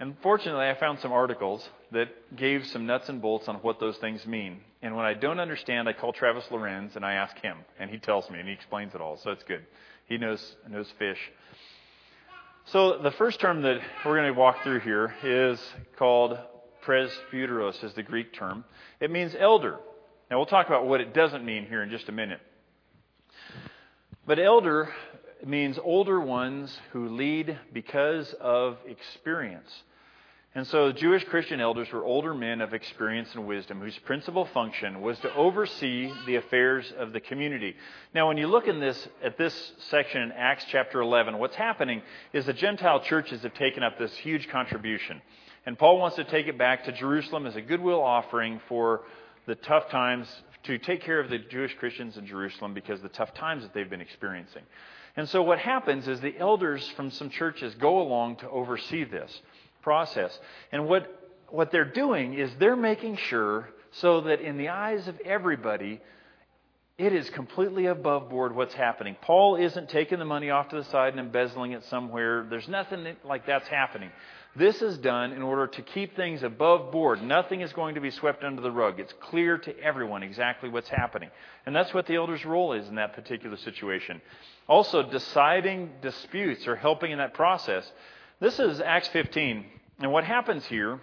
And 0.00 0.16
fortunately, 0.20 0.66
I 0.66 0.74
found 0.74 0.98
some 0.98 1.12
articles 1.12 1.66
that 1.92 2.34
gave 2.34 2.66
some 2.66 2.84
nuts 2.84 3.08
and 3.08 3.22
bolts 3.22 3.46
on 3.46 3.56
what 3.56 3.78
those 3.78 3.96
things 3.98 4.26
mean. 4.26 4.58
And 4.82 4.96
when 4.96 5.06
I 5.06 5.14
don't 5.14 5.38
understand, 5.38 5.88
I 5.88 5.92
call 5.92 6.12
Travis 6.12 6.44
Lorenz 6.50 6.96
and 6.96 7.04
I 7.04 7.12
ask 7.14 7.38
him, 7.38 7.58
and 7.78 7.88
he 7.88 7.98
tells 7.98 8.28
me 8.28 8.40
and 8.40 8.48
he 8.48 8.54
explains 8.54 8.94
it 8.96 9.00
all. 9.00 9.16
So 9.18 9.30
it's 9.30 9.44
good. 9.44 9.64
He 10.06 10.18
knows 10.18 10.56
knows 10.68 10.92
fish. 10.98 11.18
So 12.66 12.98
the 12.98 13.10
first 13.10 13.40
term 13.40 13.62
that 13.62 13.80
we're 14.04 14.16
going 14.16 14.32
to 14.32 14.38
walk 14.38 14.62
through 14.62 14.80
here 14.80 15.14
is 15.24 15.60
called 15.98 16.38
presbyteros, 16.84 17.82
is 17.82 17.92
the 17.94 18.04
Greek 18.04 18.32
term. 18.32 18.64
It 19.00 19.10
means 19.10 19.34
elder. 19.38 19.78
Now 20.30 20.36
we'll 20.38 20.46
talk 20.46 20.68
about 20.68 20.86
what 20.86 21.00
it 21.00 21.12
doesn't 21.12 21.44
mean 21.44 21.66
here 21.66 21.82
in 21.82 21.90
just 21.90 22.08
a 22.08 22.12
minute. 22.12 22.40
But 24.26 24.38
elder 24.38 24.94
means 25.44 25.76
older 25.82 26.20
ones 26.20 26.78
who 26.92 27.08
lead 27.08 27.58
because 27.72 28.32
of 28.40 28.78
experience. 28.86 29.70
And 30.54 30.66
so 30.66 30.92
Jewish 30.92 31.24
Christian 31.24 31.60
elders 31.60 31.90
were 31.90 32.04
older 32.04 32.34
men 32.34 32.60
of 32.60 32.74
experience 32.74 33.34
and 33.34 33.46
wisdom 33.46 33.80
whose 33.80 33.98
principal 34.00 34.44
function 34.44 35.00
was 35.00 35.18
to 35.20 35.34
oversee 35.34 36.12
the 36.26 36.36
affairs 36.36 36.92
of 36.98 37.14
the 37.14 37.20
community. 37.20 37.74
Now, 38.14 38.28
when 38.28 38.36
you 38.36 38.46
look 38.46 38.68
in 38.68 38.78
this, 38.78 39.08
at 39.22 39.38
this 39.38 39.72
section 39.88 40.20
in 40.20 40.32
Acts 40.32 40.66
chapter 40.68 41.00
11, 41.00 41.38
what's 41.38 41.56
happening 41.56 42.02
is 42.34 42.44
the 42.44 42.52
Gentile 42.52 43.00
churches 43.00 43.42
have 43.42 43.54
taken 43.54 43.82
up 43.82 43.98
this 43.98 44.14
huge 44.18 44.46
contribution. 44.50 45.22
And 45.64 45.78
Paul 45.78 45.98
wants 45.98 46.16
to 46.16 46.24
take 46.24 46.48
it 46.48 46.58
back 46.58 46.84
to 46.84 46.92
Jerusalem 46.92 47.46
as 47.46 47.56
a 47.56 47.62
goodwill 47.62 48.02
offering 48.02 48.60
for 48.68 49.02
the 49.46 49.54
tough 49.54 49.88
times, 49.88 50.28
to 50.64 50.78
take 50.78 51.00
care 51.00 51.18
of 51.18 51.30
the 51.30 51.38
Jewish 51.38 51.74
Christians 51.78 52.16
in 52.18 52.26
Jerusalem 52.26 52.74
because 52.74 53.00
the 53.00 53.08
tough 53.08 53.32
times 53.34 53.62
that 53.62 53.72
they've 53.72 53.88
been 53.88 54.02
experiencing. 54.02 54.62
And 55.16 55.28
so 55.28 55.42
what 55.42 55.58
happens 55.58 56.08
is 56.08 56.20
the 56.20 56.38
elders 56.38 56.88
from 56.90 57.10
some 57.10 57.30
churches 57.30 57.74
go 57.74 58.00
along 58.00 58.36
to 58.36 58.50
oversee 58.50 59.04
this 59.04 59.40
process. 59.82 60.38
And 60.70 60.86
what, 60.86 61.30
what 61.48 61.70
they're 61.70 61.84
doing 61.84 62.34
is 62.34 62.50
they're 62.58 62.76
making 62.76 63.16
sure 63.16 63.68
so 63.92 64.22
that 64.22 64.40
in 64.40 64.56
the 64.56 64.70
eyes 64.70 65.06
of 65.08 65.20
everybody, 65.20 66.00
it 66.98 67.12
is 67.12 67.28
completely 67.30 67.86
above 67.86 68.30
board 68.30 68.54
what's 68.54 68.74
happening. 68.74 69.16
Paul 69.22 69.56
isn't 69.56 69.88
taking 69.88 70.18
the 70.18 70.24
money 70.24 70.50
off 70.50 70.68
to 70.68 70.76
the 70.76 70.84
side 70.84 71.12
and 71.12 71.20
embezzling 71.20 71.72
it 71.72 71.84
somewhere. 71.84 72.46
There's 72.48 72.68
nothing 72.68 73.16
like 73.24 73.46
that's 73.46 73.68
happening. 73.68 74.10
This 74.54 74.82
is 74.82 74.98
done 74.98 75.32
in 75.32 75.40
order 75.40 75.66
to 75.66 75.82
keep 75.82 76.14
things 76.14 76.42
above 76.42 76.92
board. 76.92 77.22
Nothing 77.22 77.62
is 77.62 77.72
going 77.72 77.94
to 77.94 78.02
be 78.02 78.10
swept 78.10 78.44
under 78.44 78.60
the 78.60 78.70
rug. 78.70 79.00
It's 79.00 79.14
clear 79.14 79.56
to 79.56 79.78
everyone 79.80 80.22
exactly 80.22 80.68
what's 80.68 80.90
happening. 80.90 81.30
And 81.64 81.74
that's 81.74 81.94
what 81.94 82.06
the 82.06 82.16
elder's 82.16 82.44
role 82.44 82.74
is 82.74 82.86
in 82.86 82.96
that 82.96 83.14
particular 83.14 83.56
situation. 83.56 84.20
Also, 84.68 85.02
deciding 85.02 85.90
disputes 86.02 86.66
or 86.66 86.76
helping 86.76 87.12
in 87.12 87.18
that 87.18 87.32
process. 87.32 87.90
This 88.42 88.58
is 88.58 88.80
Acts 88.80 89.06
15. 89.10 89.64
And 90.00 90.10
what 90.10 90.24
happens 90.24 90.64
here 90.64 90.98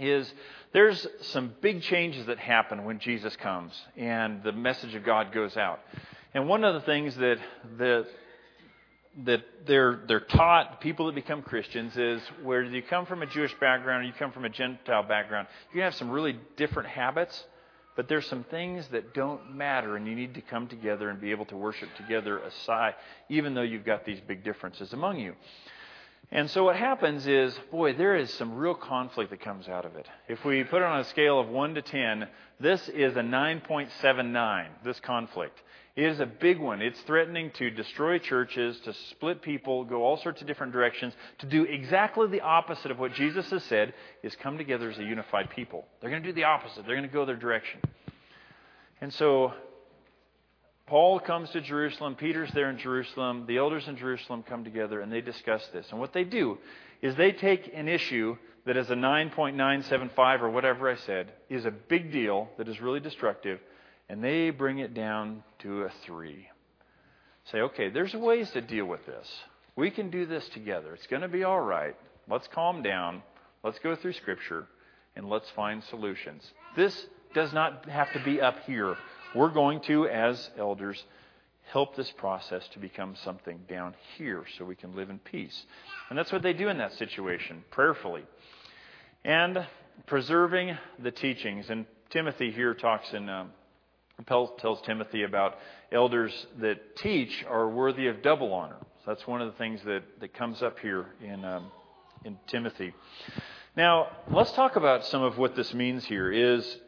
is 0.00 0.28
there's 0.72 1.06
some 1.20 1.54
big 1.60 1.82
changes 1.82 2.26
that 2.26 2.38
happen 2.40 2.84
when 2.84 2.98
Jesus 2.98 3.36
comes 3.36 3.72
and 3.96 4.42
the 4.42 4.50
message 4.50 4.96
of 4.96 5.04
God 5.04 5.32
goes 5.32 5.56
out. 5.56 5.78
And 6.34 6.48
one 6.48 6.64
of 6.64 6.74
the 6.74 6.80
things 6.80 7.14
that 7.14 7.36
the 7.76 8.08
that 9.24 9.44
they're 9.68 10.00
they're 10.08 10.18
taught 10.18 10.80
people 10.80 11.06
that 11.06 11.14
become 11.14 11.42
Christians 11.42 11.96
is 11.96 12.20
where 12.42 12.64
you 12.64 12.82
come 12.82 13.06
from 13.06 13.22
a 13.22 13.26
Jewish 13.26 13.54
background 13.60 14.02
or 14.02 14.08
you 14.08 14.12
come 14.18 14.32
from 14.32 14.44
a 14.44 14.50
Gentile 14.50 15.04
background, 15.04 15.46
you 15.72 15.82
have 15.82 15.94
some 15.94 16.10
really 16.10 16.36
different 16.56 16.88
habits, 16.88 17.44
but 17.94 18.08
there's 18.08 18.26
some 18.26 18.42
things 18.42 18.84
that 18.88 19.14
don't 19.14 19.54
matter 19.54 19.94
and 19.94 20.08
you 20.08 20.16
need 20.16 20.34
to 20.34 20.40
come 20.40 20.66
together 20.66 21.08
and 21.08 21.20
be 21.20 21.30
able 21.30 21.44
to 21.44 21.56
worship 21.56 21.88
together 21.96 22.38
aside 22.38 22.94
even 23.28 23.54
though 23.54 23.62
you've 23.62 23.86
got 23.86 24.04
these 24.04 24.18
big 24.26 24.42
differences 24.42 24.92
among 24.92 25.20
you. 25.20 25.36
And 26.30 26.50
so 26.50 26.64
what 26.64 26.76
happens 26.76 27.26
is, 27.26 27.58
boy, 27.70 27.94
there 27.94 28.14
is 28.14 28.32
some 28.34 28.54
real 28.56 28.74
conflict 28.74 29.30
that 29.30 29.40
comes 29.40 29.66
out 29.66 29.86
of 29.86 29.96
it. 29.96 30.06
If 30.28 30.44
we 30.44 30.62
put 30.62 30.82
it 30.82 30.84
on 30.84 31.00
a 31.00 31.04
scale 31.04 31.40
of 31.40 31.48
1 31.48 31.74
to 31.74 31.82
10, 31.82 32.28
this 32.60 32.86
is 32.90 33.16
a 33.16 33.20
9.79, 33.20 34.66
this 34.84 35.00
conflict. 35.00 35.58
It 35.96 36.04
is 36.04 36.20
a 36.20 36.26
big 36.26 36.60
one. 36.60 36.82
It's 36.82 37.00
threatening 37.00 37.50
to 37.52 37.70
destroy 37.70 38.18
churches, 38.18 38.78
to 38.80 38.92
split 39.10 39.40
people, 39.40 39.84
go 39.84 40.04
all 40.04 40.18
sorts 40.18 40.40
of 40.42 40.46
different 40.46 40.72
directions, 40.72 41.14
to 41.38 41.46
do 41.46 41.64
exactly 41.64 42.28
the 42.28 42.42
opposite 42.42 42.90
of 42.90 42.98
what 42.98 43.14
Jesus 43.14 43.50
has 43.50 43.64
said 43.64 43.94
is 44.22 44.36
come 44.36 44.58
together 44.58 44.90
as 44.90 44.98
a 44.98 45.04
unified 45.04 45.48
people. 45.50 45.86
They're 46.00 46.10
going 46.10 46.22
to 46.22 46.28
do 46.28 46.34
the 46.34 46.44
opposite. 46.44 46.84
They're 46.86 46.94
going 46.94 47.08
to 47.08 47.12
go 47.12 47.24
their 47.24 47.36
direction. 47.36 47.80
And 49.00 49.12
so 49.14 49.54
Paul 50.88 51.20
comes 51.20 51.50
to 51.50 51.60
Jerusalem, 51.60 52.14
Peter's 52.14 52.50
there 52.52 52.70
in 52.70 52.78
Jerusalem, 52.78 53.44
the 53.46 53.58
elders 53.58 53.86
in 53.86 53.98
Jerusalem 53.98 54.42
come 54.42 54.64
together 54.64 55.02
and 55.02 55.12
they 55.12 55.20
discuss 55.20 55.66
this. 55.72 55.86
And 55.90 56.00
what 56.00 56.14
they 56.14 56.24
do 56.24 56.56
is 57.02 57.14
they 57.14 57.32
take 57.32 57.70
an 57.74 57.88
issue 57.88 58.38
that 58.64 58.78
is 58.78 58.88
a 58.88 58.94
9.975 58.94 60.40
or 60.40 60.48
whatever 60.48 60.90
I 60.90 60.96
said, 60.96 61.32
is 61.50 61.66
a 61.66 61.70
big 61.70 62.10
deal, 62.10 62.48
that 62.56 62.68
is 62.68 62.80
really 62.80 63.00
destructive, 63.00 63.60
and 64.08 64.24
they 64.24 64.48
bring 64.48 64.78
it 64.78 64.94
down 64.94 65.42
to 65.58 65.82
a 65.82 65.90
3. 66.06 66.48
Say, 67.52 67.60
okay, 67.60 67.90
there's 67.90 68.14
ways 68.14 68.50
to 68.52 68.62
deal 68.62 68.86
with 68.86 69.04
this. 69.04 69.28
We 69.76 69.90
can 69.90 70.10
do 70.10 70.24
this 70.24 70.48
together. 70.50 70.94
It's 70.94 71.06
going 71.06 71.22
to 71.22 71.28
be 71.28 71.44
all 71.44 71.60
right. 71.60 71.96
Let's 72.30 72.48
calm 72.48 72.82
down. 72.82 73.22
Let's 73.62 73.78
go 73.78 73.94
through 73.94 74.14
Scripture 74.14 74.66
and 75.16 75.28
let's 75.28 75.50
find 75.50 75.82
solutions. 75.84 76.50
This 76.76 77.06
does 77.34 77.52
not 77.52 77.88
have 77.88 78.10
to 78.14 78.24
be 78.24 78.40
up 78.40 78.56
here 78.66 78.96
we're 79.34 79.50
going 79.50 79.80
to, 79.82 80.06
as 80.08 80.50
elders, 80.58 81.02
help 81.70 81.96
this 81.96 82.10
process 82.12 82.66
to 82.68 82.78
become 82.78 83.14
something 83.24 83.60
down 83.68 83.94
here 84.16 84.44
so 84.56 84.64
we 84.64 84.74
can 84.74 84.94
live 84.96 85.10
in 85.10 85.18
peace. 85.18 85.66
And 86.08 86.18
that's 86.18 86.32
what 86.32 86.42
they 86.42 86.52
do 86.52 86.68
in 86.68 86.78
that 86.78 86.94
situation, 86.94 87.64
prayerfully. 87.70 88.24
And 89.24 89.66
preserving 90.06 90.76
the 90.98 91.10
teachings. 91.10 91.68
And 91.68 91.86
Timothy 92.10 92.50
here 92.50 92.74
talks 92.74 93.12
in, 93.12 93.28
um, 93.28 93.50
tells 94.26 94.80
Timothy 94.82 95.24
about 95.24 95.56
elders 95.92 96.46
that 96.60 96.96
teach 96.96 97.44
are 97.48 97.68
worthy 97.68 98.06
of 98.06 98.22
double 98.22 98.52
honor. 98.52 98.78
So 98.80 99.12
that's 99.12 99.26
one 99.26 99.42
of 99.42 99.52
the 99.52 99.58
things 99.58 99.80
that, 99.84 100.02
that 100.20 100.34
comes 100.34 100.62
up 100.62 100.78
here 100.78 101.06
in, 101.22 101.44
um, 101.44 101.70
in 102.24 102.38
Timothy. 102.46 102.94
Now, 103.76 104.08
let's 104.30 104.52
talk 104.52 104.76
about 104.76 105.04
some 105.06 105.22
of 105.22 105.38
what 105.38 105.54
this 105.54 105.72
means 105.74 106.04
here. 106.04 106.32
Is 106.32 106.78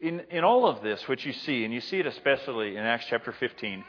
in, 0.00 0.20
in 0.30 0.44
all 0.44 0.66
of 0.66 0.82
this, 0.82 1.08
what 1.08 1.24
you 1.24 1.32
see, 1.32 1.64
and 1.64 1.72
you 1.72 1.80
see 1.80 1.98
it 1.98 2.06
especially 2.06 2.76
in 2.76 2.84
Acts 2.84 3.06
chapter 3.08 3.32
15, 3.32 3.84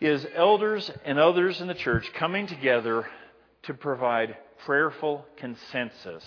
is 0.00 0.26
elders 0.34 0.90
and 1.04 1.18
others 1.18 1.60
in 1.60 1.66
the 1.66 1.74
church 1.74 2.10
coming 2.14 2.46
together 2.46 3.06
to 3.62 3.74
provide 3.74 4.36
prayerful 4.64 5.24
consensus. 5.36 6.24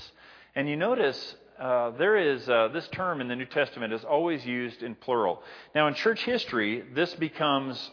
And 0.55 0.69
you 0.69 0.75
notice 0.75 1.35
uh, 1.59 1.91
there 1.91 2.17
is 2.17 2.47
uh, 2.49 2.69
this 2.73 2.87
term 2.89 3.21
in 3.21 3.27
the 3.27 3.35
New 3.35 3.45
Testament 3.45 3.93
is 3.93 4.03
always 4.03 4.45
used 4.45 4.83
in 4.83 4.95
plural. 4.95 5.41
Now, 5.73 5.87
in 5.87 5.93
church 5.93 6.23
history, 6.23 6.83
this 6.93 7.13
becomes 7.15 7.91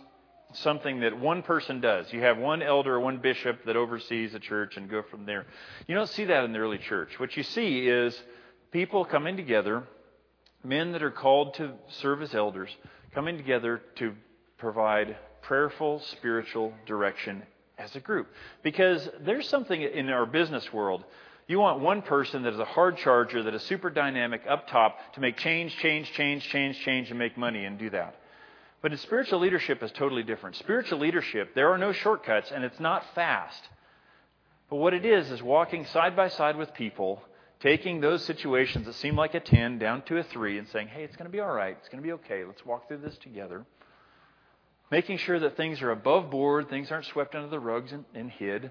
something 0.53 1.01
that 1.01 1.19
one 1.19 1.43
person 1.43 1.81
does. 1.81 2.13
You 2.13 2.23
have 2.23 2.39
one 2.39 2.63
elder 2.63 2.97
or 2.97 3.01
one 3.01 3.19
bishop 3.19 3.65
that 3.67 3.77
oversees 3.77 4.35
a 4.35 4.41
church 4.41 4.77
and 4.77 4.91
go 4.91 5.03
from 5.11 5.25
there. 5.25 5.47
You 5.87 5.95
don't 5.95 6.09
see 6.09 6.25
that 6.25 6.45
in 6.45 6.53
the 6.53 6.59
early 6.59 6.79
church. 6.79 7.19
What 7.19 7.37
you 7.37 7.43
see 7.43 7.87
is 7.87 8.21
people 8.73 9.05
coming 9.05 9.37
together, 9.37 9.85
men 10.63 10.93
that 10.93 11.03
are 11.03 11.11
called 11.11 11.55
to 11.55 11.73
serve 11.89 12.23
as 12.23 12.35
elders, 12.35 12.71
coming 13.15 13.37
together 13.37 13.81
to 13.97 14.15
provide 14.59 15.17
prayerful 15.43 16.01
spiritual 16.01 16.73
direction 16.87 17.43
as 17.79 17.95
a 17.97 18.01
group. 18.01 18.29
Because 18.63 19.09
there's 19.21 19.49
something 19.49 19.81
in 19.81 20.09
our 20.11 20.27
business 20.27 20.73
world. 20.73 21.05
You 21.49 21.59
want 21.59 21.81
one 21.81 22.03
person 22.03 22.43
that 22.43 22.53
is 22.53 22.61
a 22.61 22.65
hard 22.65 22.99
charger, 22.99 23.43
that 23.43 23.55
is 23.55 23.63
super 23.63 23.91
dynamic 23.91 24.43
up 24.49 24.69
top 24.69 24.99
to 25.15 25.21
make 25.21 25.37
change, 25.39 25.77
change, 25.79 26.13
change, 26.13 26.49
change, 26.49 26.79
change, 26.81 27.11
and 27.11 27.19
make 27.19 27.37
money 27.37 27.65
and 27.65 27.79
do 27.79 27.91
that. 27.91 28.15
But 28.83 28.93
in 28.93 28.99
spiritual 28.99 29.41
leadership 29.41 29.83
is 29.83 29.91
totally 29.93 30.23
different. 30.23 30.57
Spiritual 30.57 31.01
leadership, 31.01 31.55
there 31.55 31.71
are 31.71 31.79
no 31.79 31.93
shortcuts 31.93 32.51
and 32.51 32.65
it's 32.65 32.81
not 32.81 33.05
fast. 33.15 33.69
But 34.69 34.77
what 34.77 34.95
it 34.95 35.05
is, 35.05 35.31
is 35.31 35.43
walking 35.43 35.85
side 35.87 36.15
by 36.15 36.29
side 36.29 36.57
with 36.57 36.73
people, 36.75 37.21
taking 37.61 38.01
those 38.01 38.25
situations 38.25 38.87
that 38.87 38.95
seem 38.95 39.17
like 39.17 39.35
a 39.35 39.41
10 39.41 39.79
down 39.79 40.03
to 40.03 40.19
a 40.19 40.23
3 40.23 40.59
and 40.59 40.69
saying, 40.69 40.89
hey, 40.89 41.05
it's 41.05 41.17
going 41.17 41.27
to 41.27 41.33
be 41.33 41.41
all 41.41 41.53
right. 41.53 41.77
It's 41.79 41.89
going 41.89 42.03
to 42.03 42.07
be 42.07 42.13
okay. 42.13 42.45
Let's 42.45 42.65
walk 42.65 42.89
through 42.89 42.99
this 42.99 43.17
together. 43.19 43.65
Making 44.91 45.19
sure 45.19 45.39
that 45.39 45.57
things 45.57 45.81
are 45.83 45.91
above 45.91 46.31
board, 46.31 46.69
things 46.69 46.91
aren't 46.91 47.07
swept 47.07 47.35
under 47.35 47.49
the 47.49 47.61
rugs 47.61 47.93
and, 47.93 48.05
and 48.15 48.31
hid. 48.31 48.71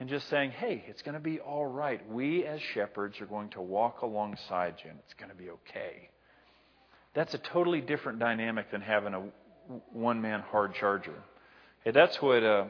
And 0.00 0.08
just 0.08 0.28
saying, 0.30 0.52
hey, 0.52 0.82
it's 0.88 1.02
going 1.02 1.14
to 1.14 1.20
be 1.20 1.40
all 1.40 1.66
right. 1.66 2.00
We 2.10 2.46
as 2.46 2.60
shepherds 2.74 3.20
are 3.20 3.26
going 3.26 3.50
to 3.50 3.60
walk 3.60 4.00
alongside 4.00 4.76
you 4.82 4.90
and 4.90 4.98
it's 5.04 5.12
going 5.14 5.30
to 5.30 5.36
be 5.36 5.50
okay. 5.50 6.08
That's 7.12 7.34
a 7.34 7.38
totally 7.38 7.82
different 7.82 8.18
dynamic 8.18 8.70
than 8.70 8.80
having 8.80 9.12
a 9.12 9.22
one 9.92 10.22
man 10.22 10.40
hard 10.40 10.74
charger. 10.74 11.22
Hey, 11.84 11.90
that's 11.90 12.20
what 12.22 12.42
uh, 12.42 12.64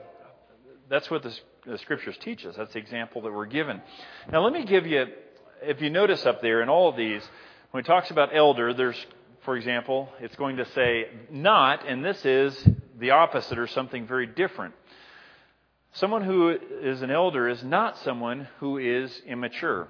that's 0.88 1.10
what 1.10 1.22
the, 1.22 1.32
the, 1.66 1.78
scriptures 1.78 2.16
teach 2.20 2.44
us. 2.44 2.56
That's 2.56 2.72
the 2.72 2.78
example 2.78 3.22
that 3.22 3.32
we're 3.32 3.46
given. 3.46 3.80
Now, 4.30 4.42
let 4.42 4.52
me 4.52 4.64
give 4.64 4.86
you, 4.86 5.06
if 5.62 5.80
you 5.80 5.90
notice 5.90 6.26
up 6.26 6.40
there 6.42 6.62
in 6.62 6.68
all 6.68 6.88
of 6.88 6.96
these, 6.96 7.22
when 7.70 7.82
it 7.82 7.86
talks 7.86 8.10
about 8.10 8.34
elder, 8.34 8.74
there's, 8.74 9.06
for 9.44 9.56
example, 9.56 10.08
it's 10.20 10.36
going 10.36 10.56
to 10.56 10.64
say 10.72 11.06
not, 11.30 11.86
and 11.86 12.04
this 12.04 12.24
is 12.24 12.68
the 12.98 13.10
opposite 13.10 13.58
or 13.58 13.66
something 13.66 14.06
very 14.06 14.26
different. 14.26 14.74
Someone 15.92 16.22
who 16.22 16.56
is 16.82 17.02
an 17.02 17.10
elder 17.10 17.48
is 17.48 17.62
not 17.64 17.98
someone 17.98 18.48
who 18.58 18.78
is 18.78 19.22
immature. 19.26 19.88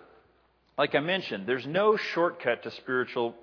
Like 0.78 0.94
I 0.94 1.00
mentioned, 1.00 1.46
there's 1.46 1.66
no 1.66 1.96
shortcut 1.96 2.62
to 2.62 2.70
spiritual 2.70 3.34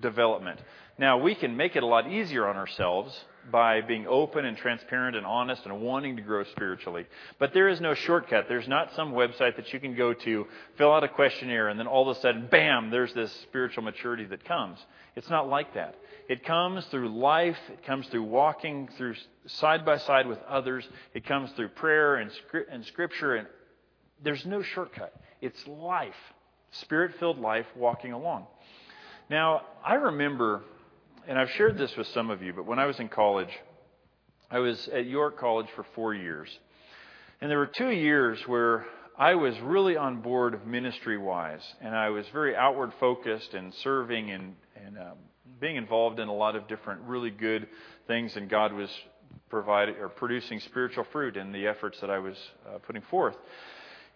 development. 0.00 0.60
Now, 0.98 1.18
we 1.18 1.34
can 1.34 1.56
make 1.56 1.76
it 1.76 1.82
a 1.82 1.86
lot 1.86 2.10
easier 2.10 2.46
on 2.46 2.56
ourselves 2.56 3.18
by 3.50 3.80
being 3.80 4.06
open 4.06 4.44
and 4.44 4.56
transparent 4.56 5.16
and 5.16 5.26
honest 5.26 5.64
and 5.64 5.80
wanting 5.80 6.16
to 6.16 6.22
grow 6.22 6.44
spiritually. 6.44 7.06
But 7.38 7.52
there 7.52 7.68
is 7.68 7.80
no 7.80 7.94
shortcut. 7.94 8.46
There's 8.48 8.68
not 8.68 8.94
some 8.94 9.12
website 9.12 9.56
that 9.56 9.72
you 9.72 9.80
can 9.80 9.94
go 9.94 10.14
to, 10.14 10.46
fill 10.76 10.92
out 10.92 11.04
a 11.04 11.08
questionnaire, 11.08 11.68
and 11.68 11.78
then 11.78 11.86
all 11.86 12.08
of 12.08 12.16
a 12.16 12.20
sudden, 12.20 12.48
bam, 12.50 12.90
there's 12.90 13.12
this 13.14 13.32
spiritual 13.42 13.82
maturity 13.82 14.24
that 14.26 14.44
comes. 14.44 14.78
It's 15.16 15.30
not 15.30 15.48
like 15.48 15.74
that. 15.74 15.96
It 16.28 16.44
comes 16.44 16.84
through 16.86 17.08
life, 17.08 17.58
it 17.70 17.84
comes 17.84 18.06
through 18.08 18.24
walking 18.24 18.88
through 18.96 19.14
side 19.46 19.84
by 19.84 19.98
side 19.98 20.26
with 20.26 20.38
others, 20.48 20.86
it 21.14 21.24
comes 21.24 21.50
through 21.52 21.68
prayer 21.70 22.16
and, 22.16 22.30
and 22.70 22.84
scripture, 22.84 23.34
and 23.34 23.48
there's 24.22 24.44
no 24.44 24.62
shortcut. 24.62 25.14
It's 25.40 25.66
life, 25.66 26.14
spirit 26.72 27.14
filled 27.18 27.38
life 27.38 27.66
walking 27.74 28.12
along. 28.12 28.46
Now, 29.30 29.62
I 29.84 29.94
remember 29.94 30.62
and 31.28 31.38
I've 31.38 31.50
shared 31.50 31.76
this 31.76 31.94
with 31.94 32.06
some 32.08 32.30
of 32.30 32.42
you, 32.42 32.54
but 32.54 32.64
when 32.64 32.78
I 32.78 32.86
was 32.86 32.98
in 32.98 33.08
college, 33.10 33.50
I 34.50 34.60
was 34.60 34.88
at 34.88 35.04
York 35.04 35.38
College 35.38 35.66
for 35.76 35.84
four 35.94 36.14
years. 36.14 36.48
And 37.42 37.50
there 37.50 37.58
were 37.58 37.66
two 37.66 37.90
years 37.90 38.40
where 38.46 38.86
I 39.18 39.34
was 39.34 39.54
really 39.60 39.94
on 39.94 40.22
board 40.22 40.66
ministry 40.66 41.18
wise, 41.18 41.60
and 41.82 41.94
I 41.94 42.08
was 42.08 42.24
very 42.32 42.56
outward 42.56 42.92
focused 42.98 43.52
and 43.52 43.74
serving 43.74 44.30
and, 44.30 44.56
and 44.74 44.96
um, 44.96 45.18
being 45.60 45.76
involved 45.76 46.18
in 46.18 46.28
a 46.28 46.34
lot 46.34 46.56
of 46.56 46.66
different 46.66 47.02
really 47.02 47.30
good 47.30 47.68
things, 48.06 48.34
and 48.34 48.48
God 48.48 48.72
was 48.72 48.88
providing 49.50 49.96
or 49.96 50.08
producing 50.08 50.60
spiritual 50.60 51.04
fruit 51.12 51.36
in 51.36 51.52
the 51.52 51.66
efforts 51.66 52.00
that 52.00 52.08
I 52.08 52.20
was 52.20 52.36
uh, 52.66 52.78
putting 52.78 53.02
forth. 53.02 53.36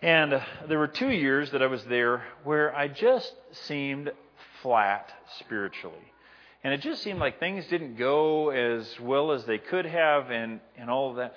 And 0.01 0.41
there 0.67 0.79
were 0.79 0.89
two 0.89 1.11
years 1.11 1.51
that 1.51 1.63
I 1.63 1.67
was 1.67 1.85
there 1.85 2.25
where 2.43 2.75
I 2.75 2.89
just 2.89 3.35
seemed 3.67 4.11
flat 4.63 5.13
spiritually. 5.41 6.12
And 6.65 6.73
it 6.73 6.81
just 6.81 7.03
seemed 7.03 7.19
like 7.19 7.41
things 7.41 7.67
didn't 7.67 7.97
go 7.97 8.51
as 8.51 8.89
well 9.01 9.33
as 9.33 9.45
they 9.45 9.59
could 9.59 9.85
have 9.85 10.31
and, 10.31 10.61
and 10.77 10.89
all 10.89 11.11
of 11.11 11.17
that. 11.17 11.35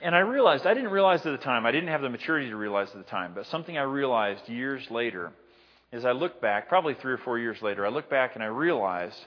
And 0.00 0.14
I 0.14 0.20
realized, 0.20 0.66
I 0.66 0.74
didn't 0.74 0.90
realize 0.90 1.24
at 1.26 1.32
the 1.32 1.44
time, 1.44 1.66
I 1.66 1.72
didn't 1.72 1.88
have 1.88 2.02
the 2.02 2.10
maturity 2.10 2.50
to 2.50 2.56
realize 2.56 2.88
at 2.90 2.98
the 2.98 3.10
time, 3.10 3.32
but 3.34 3.46
something 3.46 3.76
I 3.76 3.82
realized 3.82 4.48
years 4.48 4.88
later 4.90 5.32
is 5.90 6.04
I 6.04 6.12
look 6.12 6.40
back, 6.40 6.68
probably 6.68 6.94
three 6.94 7.14
or 7.14 7.18
four 7.18 7.38
years 7.38 7.60
later, 7.62 7.84
I 7.84 7.88
look 7.88 8.10
back 8.10 8.34
and 8.34 8.44
I 8.44 8.48
realized 8.48 9.18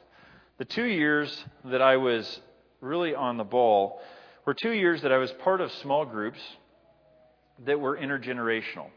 the 0.60 0.66
two 0.66 0.86
years 0.86 1.44
that 1.66 1.82
I 1.82 1.98
was 1.98 2.40
really 2.80 3.16
on 3.16 3.38
the 3.38 3.44
ball 3.44 4.00
were 4.46 4.54
two 4.54 4.72
years 4.72 5.02
that 5.02 5.12
I 5.12 5.18
was 5.18 5.32
part 5.44 5.60
of 5.60 5.72
small 5.82 6.06
groups 6.06 6.40
that 7.66 7.80
were 7.80 7.98
intergenerational. 7.98 8.88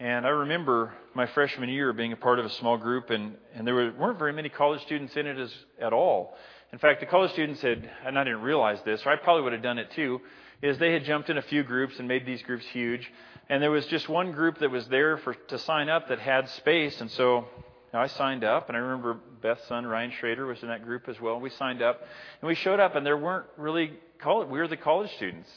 And 0.00 0.26
I 0.26 0.30
remember 0.30 0.92
my 1.14 1.26
freshman 1.26 1.68
year 1.68 1.92
being 1.92 2.12
a 2.12 2.16
part 2.16 2.40
of 2.40 2.44
a 2.44 2.50
small 2.50 2.76
group, 2.76 3.10
and, 3.10 3.36
and 3.54 3.64
there 3.66 3.74
were, 3.74 3.92
weren't 3.92 4.18
very 4.18 4.32
many 4.32 4.48
college 4.48 4.82
students 4.82 5.16
in 5.16 5.26
it 5.26 5.38
as, 5.38 5.54
at 5.80 5.92
all. 5.92 6.36
In 6.72 6.78
fact, 6.78 6.98
the 6.98 7.06
college 7.06 7.30
students 7.30 7.60
had, 7.60 7.88
and 8.04 8.18
I 8.18 8.24
didn't 8.24 8.42
realize 8.42 8.80
this, 8.84 9.06
or 9.06 9.10
I 9.10 9.16
probably 9.16 9.44
would 9.44 9.52
have 9.52 9.62
done 9.62 9.78
it 9.78 9.92
too, 9.92 10.20
is 10.62 10.78
they 10.78 10.92
had 10.92 11.04
jumped 11.04 11.30
in 11.30 11.38
a 11.38 11.42
few 11.42 11.62
groups 11.62 12.00
and 12.00 12.08
made 12.08 12.26
these 12.26 12.42
groups 12.42 12.64
huge. 12.66 13.08
And 13.48 13.62
there 13.62 13.70
was 13.70 13.86
just 13.86 14.08
one 14.08 14.32
group 14.32 14.58
that 14.58 14.70
was 14.70 14.88
there 14.88 15.16
for 15.18 15.34
to 15.34 15.58
sign 15.58 15.88
up 15.88 16.08
that 16.08 16.18
had 16.18 16.48
space, 16.48 17.00
and 17.00 17.10
so 17.10 17.46
I 17.92 18.08
signed 18.08 18.42
up. 18.42 18.68
And 18.68 18.76
I 18.76 18.80
remember 18.80 19.20
Beth's 19.42 19.68
son 19.68 19.86
Ryan 19.86 20.10
Schrader 20.18 20.46
was 20.46 20.60
in 20.62 20.68
that 20.68 20.82
group 20.82 21.08
as 21.08 21.20
well. 21.20 21.38
We 21.38 21.50
signed 21.50 21.82
up, 21.82 22.00
and 22.40 22.48
we 22.48 22.56
showed 22.56 22.80
up, 22.80 22.96
and 22.96 23.06
there 23.06 23.16
weren't 23.16 23.46
really 23.56 23.92
college. 24.18 24.48
We 24.48 24.58
were 24.58 24.66
the 24.66 24.76
college 24.76 25.12
students, 25.14 25.50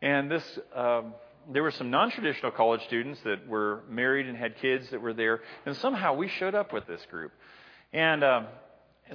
and 0.00 0.30
this. 0.30 0.58
Um, 0.74 1.12
there 1.50 1.62
were 1.62 1.70
some 1.70 1.90
non 1.90 2.10
traditional 2.10 2.52
college 2.52 2.82
students 2.86 3.20
that 3.24 3.46
were 3.48 3.82
married 3.88 4.26
and 4.26 4.36
had 4.36 4.56
kids 4.58 4.90
that 4.90 5.00
were 5.00 5.14
there, 5.14 5.40
and 5.66 5.76
somehow 5.76 6.14
we 6.14 6.28
showed 6.28 6.54
up 6.54 6.72
with 6.72 6.86
this 6.86 7.04
group. 7.10 7.32
And, 7.92 8.22
um, 8.24 8.46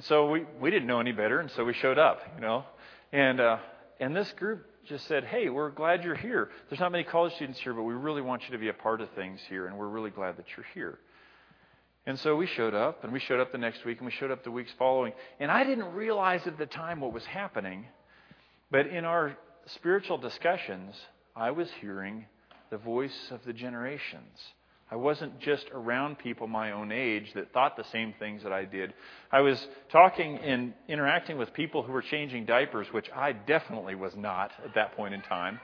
so 0.02 0.30
we, 0.30 0.44
we 0.60 0.70
didn't 0.70 0.86
know 0.86 1.00
any 1.00 1.12
better, 1.12 1.40
and 1.40 1.50
so 1.52 1.64
we 1.64 1.74
showed 1.74 1.98
up, 1.98 2.20
you 2.36 2.40
know. 2.40 2.64
And, 3.12 3.40
uh, 3.40 3.58
and 3.98 4.14
this 4.14 4.30
group 4.32 4.66
just 4.86 5.06
said, 5.06 5.24
Hey, 5.24 5.48
we're 5.48 5.70
glad 5.70 6.04
you're 6.04 6.14
here. 6.14 6.50
There's 6.68 6.80
not 6.80 6.92
many 6.92 7.04
college 7.04 7.34
students 7.34 7.58
here, 7.60 7.74
but 7.74 7.82
we 7.82 7.94
really 7.94 8.22
want 8.22 8.42
you 8.44 8.50
to 8.52 8.58
be 8.58 8.68
a 8.68 8.74
part 8.74 9.00
of 9.00 9.10
things 9.10 9.40
here, 9.48 9.66
and 9.66 9.76
we're 9.76 9.88
really 9.88 10.10
glad 10.10 10.36
that 10.36 10.46
you're 10.56 10.66
here. 10.74 10.98
And 12.06 12.18
so 12.18 12.36
we 12.36 12.46
showed 12.46 12.74
up, 12.74 13.04
and 13.04 13.12
we 13.12 13.20
showed 13.20 13.40
up 13.40 13.52
the 13.52 13.58
next 13.58 13.84
week, 13.84 13.98
and 13.98 14.06
we 14.06 14.12
showed 14.12 14.30
up 14.30 14.44
the 14.44 14.50
weeks 14.50 14.70
following. 14.78 15.12
And 15.40 15.50
I 15.50 15.64
didn't 15.64 15.92
realize 15.92 16.46
at 16.46 16.56
the 16.56 16.66
time 16.66 17.00
what 17.00 17.12
was 17.12 17.24
happening, 17.24 17.86
but 18.70 18.86
in 18.86 19.04
our 19.04 19.36
spiritual 19.66 20.16
discussions, 20.16 20.94
I 21.38 21.52
was 21.52 21.70
hearing 21.80 22.26
the 22.68 22.78
voice 22.78 23.30
of 23.30 23.44
the 23.44 23.52
generations. 23.52 24.40
I 24.90 24.96
wasn't 24.96 25.38
just 25.38 25.66
around 25.72 26.18
people 26.18 26.48
my 26.48 26.72
own 26.72 26.90
age 26.90 27.32
that 27.34 27.52
thought 27.52 27.76
the 27.76 27.84
same 27.92 28.12
things 28.18 28.42
that 28.42 28.52
I 28.52 28.64
did. 28.64 28.92
I 29.30 29.42
was 29.42 29.64
talking 29.92 30.38
and 30.38 30.74
interacting 30.88 31.38
with 31.38 31.52
people 31.52 31.84
who 31.84 31.92
were 31.92 32.02
changing 32.02 32.46
diapers, 32.46 32.88
which 32.92 33.08
I 33.14 33.32
definitely 33.32 33.94
was 33.94 34.16
not 34.16 34.50
at 34.64 34.74
that 34.74 34.96
point 34.96 35.14
in 35.14 35.20
time. 35.22 35.60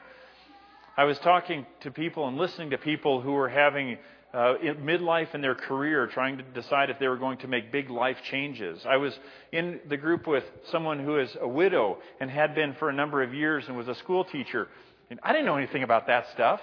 I 0.96 1.04
was 1.04 1.18
talking 1.18 1.66
to 1.80 1.90
people 1.90 2.28
and 2.28 2.38
listening 2.38 2.70
to 2.70 2.78
people 2.78 3.20
who 3.20 3.32
were 3.32 3.48
having 3.48 3.98
uh, 4.32 4.54
midlife 4.80 5.34
in 5.34 5.40
their 5.40 5.56
career, 5.56 6.06
trying 6.06 6.36
to 6.36 6.44
decide 6.44 6.90
if 6.90 7.00
they 7.00 7.08
were 7.08 7.16
going 7.16 7.38
to 7.38 7.48
make 7.48 7.72
big 7.72 7.90
life 7.90 8.18
changes. 8.30 8.84
I 8.86 8.98
was 8.98 9.18
in 9.50 9.80
the 9.88 9.96
group 9.96 10.28
with 10.28 10.44
someone 10.70 11.00
who 11.00 11.18
is 11.18 11.36
a 11.40 11.48
widow 11.48 11.98
and 12.20 12.30
had 12.30 12.54
been 12.54 12.74
for 12.74 12.90
a 12.90 12.92
number 12.92 13.24
of 13.24 13.34
years 13.34 13.64
and 13.66 13.76
was 13.76 13.88
a 13.88 13.94
school 13.96 14.24
teacher 14.24 14.68
and 15.11 15.20
I 15.23 15.32
didn't 15.32 15.46
know 15.46 15.56
anything 15.56 15.82
about 15.82 16.06
that 16.06 16.30
stuff. 16.32 16.61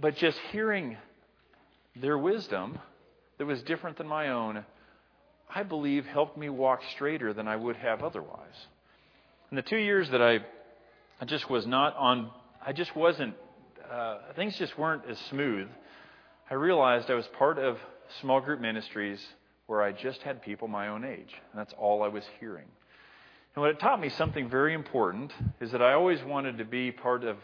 But 0.00 0.16
just 0.16 0.38
hearing 0.50 0.96
their 1.96 2.18
wisdom 2.18 2.78
that 3.38 3.46
was 3.46 3.62
different 3.62 3.96
than 3.98 4.08
my 4.08 4.28
own, 4.28 4.64
I 5.54 5.62
believe 5.62 6.06
helped 6.06 6.36
me 6.36 6.48
walk 6.48 6.80
straighter 6.94 7.32
than 7.32 7.46
I 7.46 7.56
would 7.56 7.76
have 7.76 8.02
otherwise. 8.02 8.66
In 9.50 9.56
the 9.56 9.62
two 9.62 9.76
years 9.76 10.10
that 10.10 10.22
I, 10.22 10.40
I 11.20 11.24
just 11.26 11.48
was 11.48 11.66
not 11.66 11.96
on, 11.96 12.30
I 12.64 12.72
just 12.72 12.96
wasn't, 12.96 13.34
uh, 13.90 14.18
things 14.34 14.56
just 14.56 14.76
weren't 14.78 15.02
as 15.08 15.18
smooth. 15.30 15.68
I 16.50 16.54
realized 16.54 17.10
I 17.10 17.14
was 17.14 17.26
part 17.38 17.58
of 17.58 17.78
small 18.20 18.40
group 18.40 18.60
ministries 18.60 19.24
where 19.66 19.82
I 19.82 19.92
just 19.92 20.22
had 20.22 20.42
people 20.42 20.68
my 20.68 20.88
own 20.88 21.04
age, 21.04 21.32
and 21.52 21.60
that's 21.60 21.72
all 21.78 22.02
I 22.02 22.08
was 22.08 22.24
hearing. 22.40 22.66
And 23.54 23.62
what 23.62 23.70
it 23.70 23.78
taught 23.78 24.00
me 24.00 24.08
something 24.08 24.48
very 24.48 24.74
important 24.74 25.32
is 25.60 25.70
that 25.70 25.80
I 25.80 25.92
always 25.92 26.22
wanted 26.24 26.58
to 26.58 26.64
be 26.64 26.90
part 26.90 27.22
of, 27.22 27.36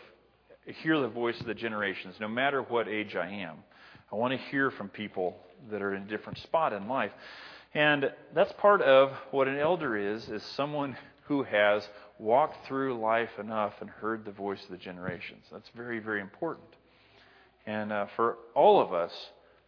hear 0.67 0.99
the 0.99 1.09
voice 1.09 1.39
of 1.41 1.47
the 1.47 1.55
generations, 1.55 2.17
no 2.19 2.27
matter 2.27 2.63
what 2.63 2.89
age 2.89 3.15
I 3.15 3.29
am. 3.29 3.59
I 4.13 4.17
want 4.17 4.33
to 4.33 4.47
hear 4.51 4.73
from 4.73 4.89
people 4.89 5.37
that 5.71 5.83
are 5.83 5.95
in 5.95 6.03
a 6.03 6.07
different 6.07 6.39
spot 6.39 6.73
in 6.73 6.89
life. 6.89 7.13
And 7.75 8.11
that's 8.35 8.53
part 8.55 8.83
of 8.83 9.13
what 9.31 9.47
an 9.47 9.57
elder 9.57 9.97
is, 9.97 10.29
is 10.29 10.43
someone 10.57 10.97
who 11.27 11.45
has 11.45 11.89
walked 12.19 12.67
through 12.67 12.99
life 12.99 13.31
enough 13.39 13.75
and 13.81 13.89
heard 13.89 14.25
the 14.25 14.33
voice 14.33 14.63
of 14.65 14.71
the 14.71 14.79
generations. 14.79 15.45
That's 15.53 15.71
very, 15.77 16.01
very 16.01 16.21
important. 16.21 16.67
And 17.67 17.93
uh, 17.93 18.07
for 18.17 18.39
all 18.57 18.81
of 18.81 18.93
us 18.93 19.13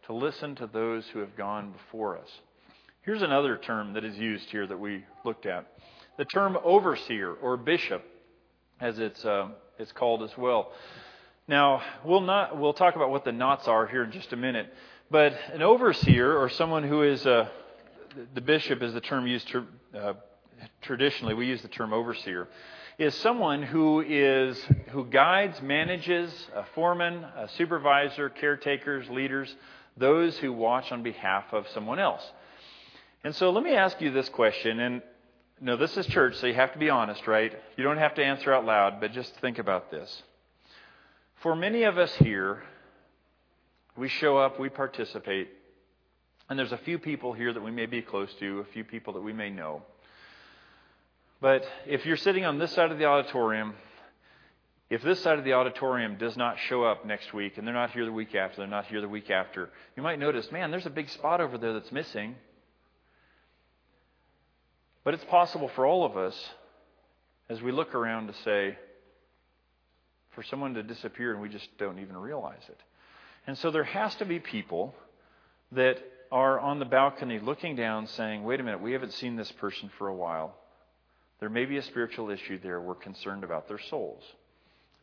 to 0.07 0.13
listen 0.13 0.55
to 0.55 0.67
those 0.67 1.05
who 1.13 1.19
have 1.19 1.37
gone 1.37 1.71
before 1.71 2.17
us. 2.17 2.27
Here's 3.03 3.21
another 3.21 3.57
term 3.57 3.93
that 3.93 4.03
is 4.03 4.17
used 4.17 4.49
here 4.49 4.67
that 4.67 4.79
we 4.79 5.05
looked 5.23 5.45
at. 5.45 5.67
The 6.17 6.25
term 6.25 6.57
overseer 6.63 7.33
or 7.33 7.57
bishop, 7.57 8.03
as 8.79 8.99
it's, 8.99 9.25
uh, 9.25 9.47
it's 9.79 9.91
called 9.91 10.21
as 10.21 10.37
well. 10.37 10.71
Now, 11.47 11.81
we'll, 12.05 12.21
not, 12.21 12.59
we'll 12.59 12.73
talk 12.73 12.95
about 12.95 13.09
what 13.09 13.25
the 13.25 13.31
knots 13.31 13.67
are 13.67 13.87
here 13.87 14.03
in 14.03 14.11
just 14.11 14.31
a 14.31 14.35
minute. 14.35 14.71
But 15.09 15.33
an 15.51 15.63
overseer, 15.63 16.37
or 16.37 16.49
someone 16.49 16.83
who 16.83 17.01
is 17.01 17.25
a, 17.25 17.49
the 18.35 18.41
bishop 18.41 18.83
is 18.83 18.93
the 18.93 19.01
term 19.01 19.25
used 19.25 19.47
to, 19.49 19.65
uh, 19.97 20.13
traditionally, 20.81 21.33
we 21.33 21.47
use 21.47 21.63
the 21.63 21.67
term 21.67 21.93
overseer, 21.93 22.47
is 22.99 23.15
someone 23.15 23.63
who 23.63 24.01
is 24.01 24.63
who 24.91 25.05
guides, 25.05 25.61
manages, 25.63 26.31
a 26.55 26.63
foreman, 26.75 27.23
a 27.23 27.49
supervisor, 27.57 28.29
caretakers, 28.29 29.09
leaders, 29.09 29.53
those 29.97 30.37
who 30.37 30.53
watch 30.53 30.91
on 30.91 31.01
behalf 31.01 31.45
of 31.51 31.67
someone 31.69 31.97
else. 31.97 32.23
And 33.23 33.35
so 33.35 33.49
let 33.49 33.63
me 33.63 33.73
ask 33.73 33.99
you 33.99 34.11
this 34.11 34.29
question, 34.29 34.79
and 34.79 35.01
no, 35.63 35.77
this 35.77 35.95
is 35.95 36.05
church, 36.07 36.35
so 36.35 36.45
you 36.45 36.53
have 36.55 36.73
to 36.73 36.77
be 36.77 36.89
honest, 36.89 37.25
right? 37.25 37.53
You 37.77 37.85
don't 37.85 37.97
have 37.97 38.15
to 38.15 38.23
answer 38.23 38.53
out 38.53 38.65
loud, 38.65 38.99
but 38.99 39.13
just 39.13 39.33
think 39.37 39.59
about 39.59 39.89
this. 39.89 40.21
For 41.41 41.55
many 41.55 41.83
of 41.83 41.97
us 41.97 42.13
here, 42.15 42.61
we 43.95 44.09
show 44.09 44.37
up, 44.37 44.59
we 44.59 44.67
participate, 44.67 45.47
and 46.49 46.59
there's 46.59 46.73
a 46.73 46.77
few 46.79 46.99
people 46.99 47.31
here 47.31 47.53
that 47.53 47.63
we 47.63 47.71
may 47.71 47.85
be 47.85 48.01
close 48.01 48.33
to, 48.41 48.59
a 48.59 48.65
few 48.73 48.83
people 48.83 49.13
that 49.13 49.21
we 49.21 49.31
may 49.31 49.49
know. 49.49 49.83
But 51.39 51.65
if 51.87 52.05
you're 52.05 52.17
sitting 52.17 52.43
on 52.43 52.59
this 52.59 52.73
side 52.73 52.91
of 52.91 52.97
the 52.97 53.05
auditorium, 53.05 53.73
if 54.89 55.01
this 55.01 55.21
side 55.21 55.39
of 55.39 55.45
the 55.45 55.53
auditorium 55.53 56.17
does 56.17 56.35
not 56.35 56.57
show 56.67 56.83
up 56.83 57.05
next 57.05 57.33
week, 57.33 57.57
and 57.57 57.65
they're 57.65 57.73
not 57.73 57.91
here 57.91 58.03
the 58.03 58.11
week 58.11 58.35
after, 58.35 58.57
they're 58.57 58.67
not 58.67 58.87
here 58.87 58.99
the 58.99 59.07
week 59.07 59.31
after, 59.31 59.69
you 59.95 60.03
might 60.03 60.19
notice, 60.19 60.51
man, 60.51 60.71
there's 60.71 60.85
a 60.85 60.89
big 60.89 61.09
spot 61.09 61.39
over 61.39 61.57
there 61.57 61.71
that's 61.71 61.91
missing. 61.93 62.35
But 65.03 65.13
it's 65.13 65.25
possible 65.25 65.69
for 65.75 65.85
all 65.85 66.05
of 66.05 66.15
us, 66.17 66.49
as 67.49 67.61
we 67.61 67.71
look 67.71 67.93
around, 67.93 68.27
to 68.27 68.33
say, 68.43 68.77
for 70.31 70.43
someone 70.43 70.73
to 70.73 70.83
disappear 70.83 71.31
and 71.33 71.41
we 71.41 71.49
just 71.49 71.67
don't 71.77 71.99
even 71.99 72.17
realize 72.17 72.63
it. 72.67 72.79
And 73.45 73.57
so 73.57 73.71
there 73.71 73.83
has 73.83 74.15
to 74.15 74.25
be 74.25 74.39
people 74.39 74.95
that 75.73 75.97
are 76.31 76.59
on 76.59 76.79
the 76.79 76.85
balcony 76.85 77.39
looking 77.39 77.75
down 77.75 78.07
saying, 78.07 78.43
wait 78.43 78.59
a 78.59 78.63
minute, 78.63 78.81
we 78.81 78.93
haven't 78.93 79.13
seen 79.13 79.35
this 79.35 79.51
person 79.51 79.91
for 79.97 80.07
a 80.07 80.15
while. 80.15 80.55
There 81.39 81.49
may 81.49 81.65
be 81.65 81.77
a 81.77 81.83
spiritual 81.83 82.29
issue 82.31 82.57
there. 82.59 82.79
We're 82.81 82.95
concerned 82.95 83.43
about 83.43 83.67
their 83.67 83.79
souls. 83.89 84.23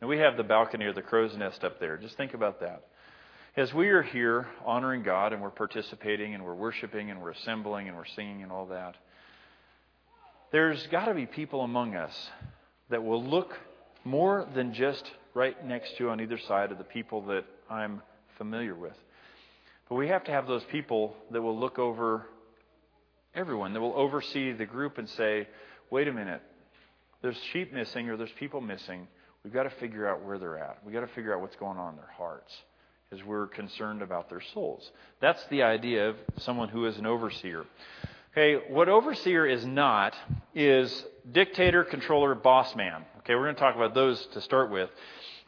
And 0.01 0.09
we 0.09 0.17
have 0.17 0.35
the 0.35 0.43
balcony 0.43 0.85
or 0.85 0.93
the 0.93 1.01
crow's 1.01 1.37
nest 1.37 1.63
up 1.63 1.79
there. 1.79 1.97
Just 1.97 2.17
think 2.17 2.33
about 2.33 2.59
that. 2.61 2.83
As 3.55 3.73
we 3.73 3.89
are 3.89 4.01
here 4.01 4.47
honoring 4.65 5.03
God 5.03 5.33
and 5.33 5.41
we're 5.41 5.49
participating 5.51 6.33
and 6.33 6.43
we're 6.43 6.55
worshiping 6.55 7.11
and 7.11 7.21
we're 7.21 7.31
assembling 7.31 7.87
and 7.87 7.95
we're 7.95 8.05
singing 8.05 8.43
and 8.43 8.51
all 8.51 8.65
that, 8.67 8.95
there's 10.51 10.85
got 10.87 11.05
to 11.05 11.13
be 11.13 11.25
people 11.25 11.61
among 11.61 11.95
us 11.95 12.13
that 12.89 13.03
will 13.03 13.23
look 13.23 13.57
more 14.03 14.47
than 14.53 14.73
just 14.73 15.09
right 15.33 15.65
next 15.65 15.95
to 15.97 16.09
on 16.09 16.19
either 16.19 16.37
side 16.37 16.71
of 16.71 16.77
the 16.77 16.83
people 16.83 17.21
that 17.23 17.45
I'm 17.69 18.01
familiar 18.37 18.75
with. 18.75 18.97
But 19.87 19.95
we 19.95 20.09
have 20.09 20.23
to 20.25 20.31
have 20.31 20.47
those 20.47 20.63
people 20.65 21.15
that 21.31 21.41
will 21.41 21.57
look 21.57 21.79
over 21.79 22.25
everyone, 23.33 23.73
that 23.73 23.81
will 23.81 23.95
oversee 23.95 24.51
the 24.51 24.65
group 24.65 24.97
and 24.97 25.07
say, 25.09 25.47
wait 25.89 26.07
a 26.07 26.13
minute, 26.13 26.41
there's 27.21 27.37
sheep 27.53 27.73
missing 27.73 28.09
or 28.09 28.17
there's 28.17 28.31
people 28.37 28.61
missing. 28.61 29.07
We've 29.43 29.53
got 29.53 29.63
to 29.63 29.69
figure 29.69 30.07
out 30.07 30.23
where 30.23 30.37
they're 30.37 30.57
at. 30.57 30.79
We've 30.83 30.93
got 30.93 31.01
to 31.01 31.13
figure 31.13 31.33
out 31.33 31.41
what's 31.41 31.55
going 31.55 31.77
on 31.77 31.93
in 31.93 31.95
their 31.95 32.13
hearts 32.17 32.53
as 33.11 33.23
we're 33.23 33.47
concerned 33.47 34.01
about 34.01 34.29
their 34.29 34.41
souls. 34.53 34.89
That's 35.19 35.43
the 35.47 35.63
idea 35.63 36.09
of 36.09 36.15
someone 36.37 36.69
who 36.69 36.85
is 36.85 36.97
an 36.97 37.05
overseer. 37.05 37.65
Okay, 38.33 38.63
what 38.69 38.87
overseer 38.87 39.45
is 39.45 39.65
not 39.65 40.15
is 40.55 41.05
dictator, 41.33 41.83
controller, 41.83 42.33
boss 42.33 42.73
man. 42.77 43.03
Okay, 43.19 43.35
we're 43.35 43.43
going 43.43 43.55
to 43.55 43.59
talk 43.59 43.75
about 43.75 43.93
those 43.93 44.25
to 44.27 44.39
start 44.39 44.71
with. 44.71 44.89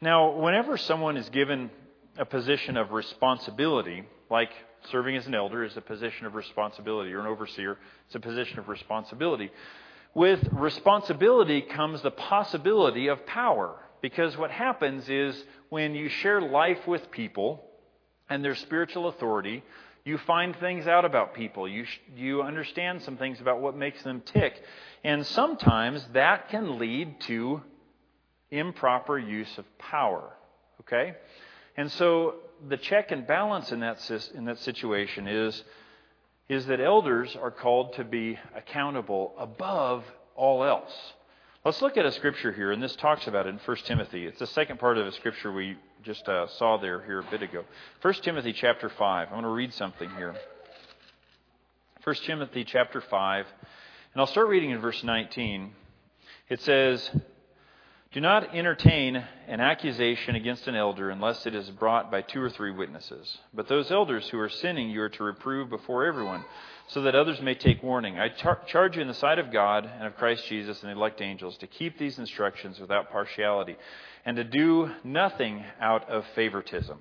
Now, 0.02 0.34
whenever 0.34 0.76
someone 0.76 1.16
is 1.16 1.30
given 1.30 1.72
a 2.18 2.26
position 2.26 2.76
of 2.76 2.92
responsibility, 2.92 4.04
like 4.30 4.50
serving 4.92 5.16
as 5.16 5.26
an 5.28 5.34
elder 5.34 5.64
is 5.64 5.78
a 5.78 5.82
position 5.82 6.26
of 6.26 6.36
responsibility, 6.36 7.14
or 7.14 7.22
an 7.22 7.26
overseer 7.26 7.78
is 8.10 8.16
a 8.16 8.20
position 8.20 8.60
of 8.60 8.68
responsibility. 8.68 9.50
With 10.14 10.46
responsibility 10.52 11.62
comes 11.62 12.02
the 12.02 12.12
possibility 12.12 13.08
of 13.08 13.26
power. 13.26 13.80
Because 14.02 14.36
what 14.36 14.52
happens 14.52 15.08
is 15.08 15.42
when 15.70 15.96
you 15.96 16.10
share 16.10 16.42
life 16.42 16.86
with 16.86 17.12
people 17.12 17.64
and 18.30 18.44
their 18.44 18.56
spiritual 18.56 19.08
authority, 19.08 19.64
you 20.06 20.18
find 20.20 20.56
things 20.58 20.86
out 20.86 21.06
about 21.06 21.34
people. 21.34 21.68
You, 21.68 21.86
you 22.16 22.42
understand 22.42 23.02
some 23.04 23.18
things 23.18 23.40
about 23.40 23.62
what 23.62 23.76
makes 23.76 24.02
them 24.04 24.22
tick. 24.22 24.62
And 25.04 25.26
sometimes 25.26 26.06
that 26.14 26.50
can 26.50 26.78
lead 26.78 27.22
to 27.22 27.62
improper 28.52 29.18
use 29.18 29.58
of 29.58 29.66
power. 29.78 30.34
Okay? 30.82 31.16
And 31.78 31.90
so 31.92 32.36
the 32.68 32.78
check 32.78 33.12
and 33.12 33.26
balance 33.26 33.72
in 33.72 33.80
that, 33.80 34.30
in 34.36 34.46
that 34.46 34.60
situation 34.60 35.28
is, 35.28 35.64
is 36.50 36.66
that 36.66 36.82
elders 36.82 37.36
are 37.42 37.52
called 37.52 37.94
to 37.94 38.04
be 38.04 38.38
accountable 38.56 39.34
above 39.38 40.04
all 40.36 40.64
else. 40.64 40.92
Let's 41.64 41.82
look 41.82 41.96
at 41.96 42.06
a 42.06 42.12
scripture 42.12 42.52
here, 42.52 42.74
and 42.74 42.84
this 42.84 42.96
talks 42.98 43.26
about 43.26 43.48
it 43.48 43.52
in 43.52 43.60
1 43.64 43.78
Timothy. 43.86 44.26
It's 44.26 44.40
the 44.40 44.48
second 44.48 44.80
part 44.80 44.98
of 44.98 45.08
a 45.08 45.14
scripture 45.14 45.50
we 45.50 45.78
just 46.04 46.28
uh, 46.28 46.48
saw 46.48 46.78
there 46.78 47.02
here 47.02 47.20
a 47.20 47.32
bit 47.32 47.42
ago. 47.42 47.64
1 48.02 48.14
Timothy 48.16 48.52
chapter 48.52 48.90
5. 48.90 49.28
I'm 49.28 49.34
going 49.34 49.44
to 49.44 49.50
read 49.50 49.74
something 49.74 50.10
here. 50.18 50.36
1 52.04 52.16
Timothy 52.26 52.66
chapter 52.66 53.00
5, 53.00 53.46
and 54.14 54.20
I'll 54.20 54.28
start 54.28 54.50
reading 54.50 54.72
in 54.72 54.80
verse 54.80 55.02
19. 55.02 55.72
It 56.50 56.62
says, 56.62 57.10
do 58.12 58.20
not 58.20 58.54
entertain 58.54 59.16
an 59.48 59.62
accusation 59.62 60.36
against 60.36 60.68
an 60.68 60.76
elder 60.76 61.10
unless 61.10 61.46
it 61.46 61.56
is 61.56 61.70
brought 61.70 62.12
by 62.12 62.22
two 62.22 62.42
or 62.42 62.50
three 62.50 62.72
witnesses. 62.72 63.38
But 63.54 63.70
those 63.70 63.90
elders 63.90 64.28
who 64.28 64.40
are 64.40 64.50
sinning 64.50 64.90
you 64.90 65.02
are 65.02 65.10
to 65.10 65.24
reprove 65.24 65.70
before 65.70 66.06
everyone, 66.06 66.44
so 66.88 67.02
that 67.04 67.16
others 67.16 67.42
may 67.42 67.56
take 67.56 67.82
warning. 67.82 68.20
I 68.20 68.30
charge 68.30 68.96
you 68.98 69.02
in 69.02 69.08
the 69.08 69.14
sight 69.14 69.40
of 69.40 69.52
God 69.52 69.86
and 69.86 70.06
of 70.06 70.18
Christ 70.18 70.46
Jesus 70.48 70.84
and 70.84 70.92
the 70.92 70.96
elect 70.96 71.22
angels 71.22 71.58
to 71.58 71.68
keep 71.68 71.98
these 71.98 72.20
instructions 72.20 72.80
without 72.80 73.12
partiality, 73.12 73.78
and 74.26 74.38
to 74.38 74.44
do 74.44 74.92
nothing 75.04 75.64
out 75.80 76.10
of 76.10 76.26
favoritism. 76.36 77.00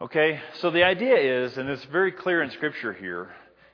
Okay, 0.00 0.40
so 0.54 0.70
the 0.70 0.84
idea 0.84 1.44
is, 1.44 1.56
and 1.56 1.68
it's 1.68 1.84
very 1.84 2.12
clear 2.12 2.42
in 2.42 2.50
Scripture 2.50 2.92
here, 2.92 3.30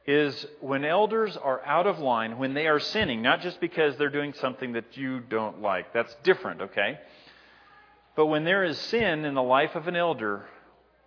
is 0.06 0.46
when 0.60 0.84
elders 0.84 1.36
are 1.36 1.64
out 1.64 1.86
of 1.86 1.98
line, 1.98 2.38
when 2.38 2.54
they 2.54 2.66
are 2.66 2.80
sinning, 2.80 3.22
not 3.22 3.40
just 3.40 3.60
because 3.60 3.96
they're 3.96 4.10
doing 4.10 4.34
something 4.34 4.72
that 4.72 4.96
you 4.96 5.20
don't 5.20 5.62
like. 5.62 5.92
That's 5.92 6.14
different, 6.22 6.60
okay? 6.62 6.98
But 8.16 8.26
when 8.26 8.44
there 8.44 8.64
is 8.64 8.78
sin 8.78 9.24
in 9.24 9.34
the 9.34 9.42
life 9.42 9.74
of 9.74 9.88
an 9.88 9.96
elder, 9.96 10.44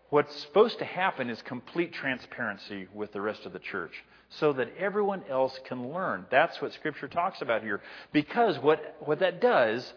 what's 0.09 0.35
supposed 0.41 0.79
to 0.79 0.85
happen 0.85 1.29
is 1.29 1.41
complete 1.41 1.93
transparency 1.93 2.87
with 2.93 3.11
the 3.11 3.21
rest 3.21 3.45
of 3.45 3.53
the 3.53 3.59
church 3.59 3.93
so 4.29 4.53
that 4.53 4.69
everyone 4.79 5.23
else 5.29 5.59
can 5.65 5.91
learn. 5.91 6.25
That's 6.31 6.59
what 6.61 6.73
Scripture 6.73 7.07
talks 7.07 7.41
about 7.41 7.61
here. 7.61 7.81
Because 8.11 8.57
what, 8.59 8.95
what 8.99 9.19
that 9.19 9.41
does 9.41 9.93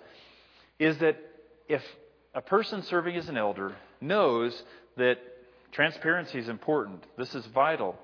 is 0.78 0.98
that 0.98 1.16
if 1.68 1.82
a 2.34 2.40
person 2.40 2.82
serving 2.82 3.16
as 3.16 3.28
an 3.28 3.36
elder 3.36 3.74
knows 4.00 4.62
that 4.96 5.18
transparency 5.72 6.38
is 6.38 6.48
important, 6.48 7.04
this 7.16 7.34
is 7.34 7.44
vital, 7.46 7.96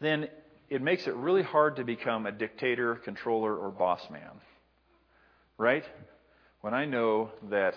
then 0.00 0.28
it 0.68 0.80
makes 0.80 1.06
it 1.06 1.14
really 1.14 1.42
hard 1.42 1.76
to 1.76 1.84
become 1.84 2.26
a 2.26 2.32
dictator, 2.32 2.94
controller, 2.96 3.56
or 3.56 3.70
boss 3.70 4.00
man. 4.10 4.30
Right? 5.58 5.84
When 6.60 6.74
I 6.74 6.84
know 6.84 7.30
that 7.50 7.74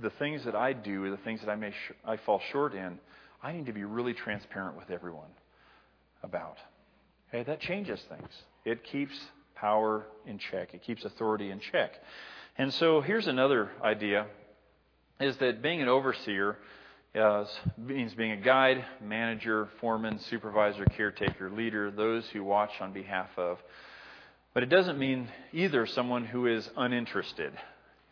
the 0.00 0.10
things 0.10 0.44
that 0.44 0.54
I 0.54 0.72
do, 0.72 1.10
the 1.10 1.16
things 1.18 1.40
that 1.40 1.50
I 1.50 1.56
may 1.56 1.70
sh- 1.70 1.94
I 2.04 2.16
fall 2.16 2.40
short 2.50 2.74
in, 2.74 2.98
I 3.42 3.52
need 3.52 3.66
to 3.66 3.72
be 3.72 3.84
really 3.84 4.14
transparent 4.14 4.76
with 4.76 4.90
everyone 4.90 5.30
about. 6.22 6.56
Okay, 7.28 7.42
that 7.44 7.60
changes 7.60 8.00
things. 8.08 8.30
It 8.64 8.84
keeps 8.84 9.18
power 9.54 10.06
in 10.26 10.38
check. 10.38 10.74
It 10.74 10.82
keeps 10.82 11.04
authority 11.04 11.50
in 11.50 11.60
check. 11.60 11.92
And 12.60 12.74
so 12.74 13.00
here's 13.00 13.26
another 13.26 13.70
idea 13.82 14.26
is 15.18 15.34
that 15.38 15.62
being 15.62 15.80
an 15.80 15.88
overseer 15.88 16.58
uh, 17.18 17.46
means 17.78 18.12
being 18.12 18.32
a 18.32 18.36
guide, 18.36 18.84
manager, 19.02 19.70
foreman, 19.80 20.18
supervisor, 20.28 20.84
caretaker, 20.84 21.48
leader, 21.48 21.90
those 21.90 22.28
who 22.34 22.44
watch 22.44 22.72
on 22.82 22.92
behalf 22.92 23.30
of. 23.38 23.56
But 24.52 24.62
it 24.62 24.68
doesn't 24.68 24.98
mean 24.98 25.30
either 25.54 25.86
someone 25.86 26.26
who 26.26 26.48
is 26.48 26.68
uninterested. 26.76 27.54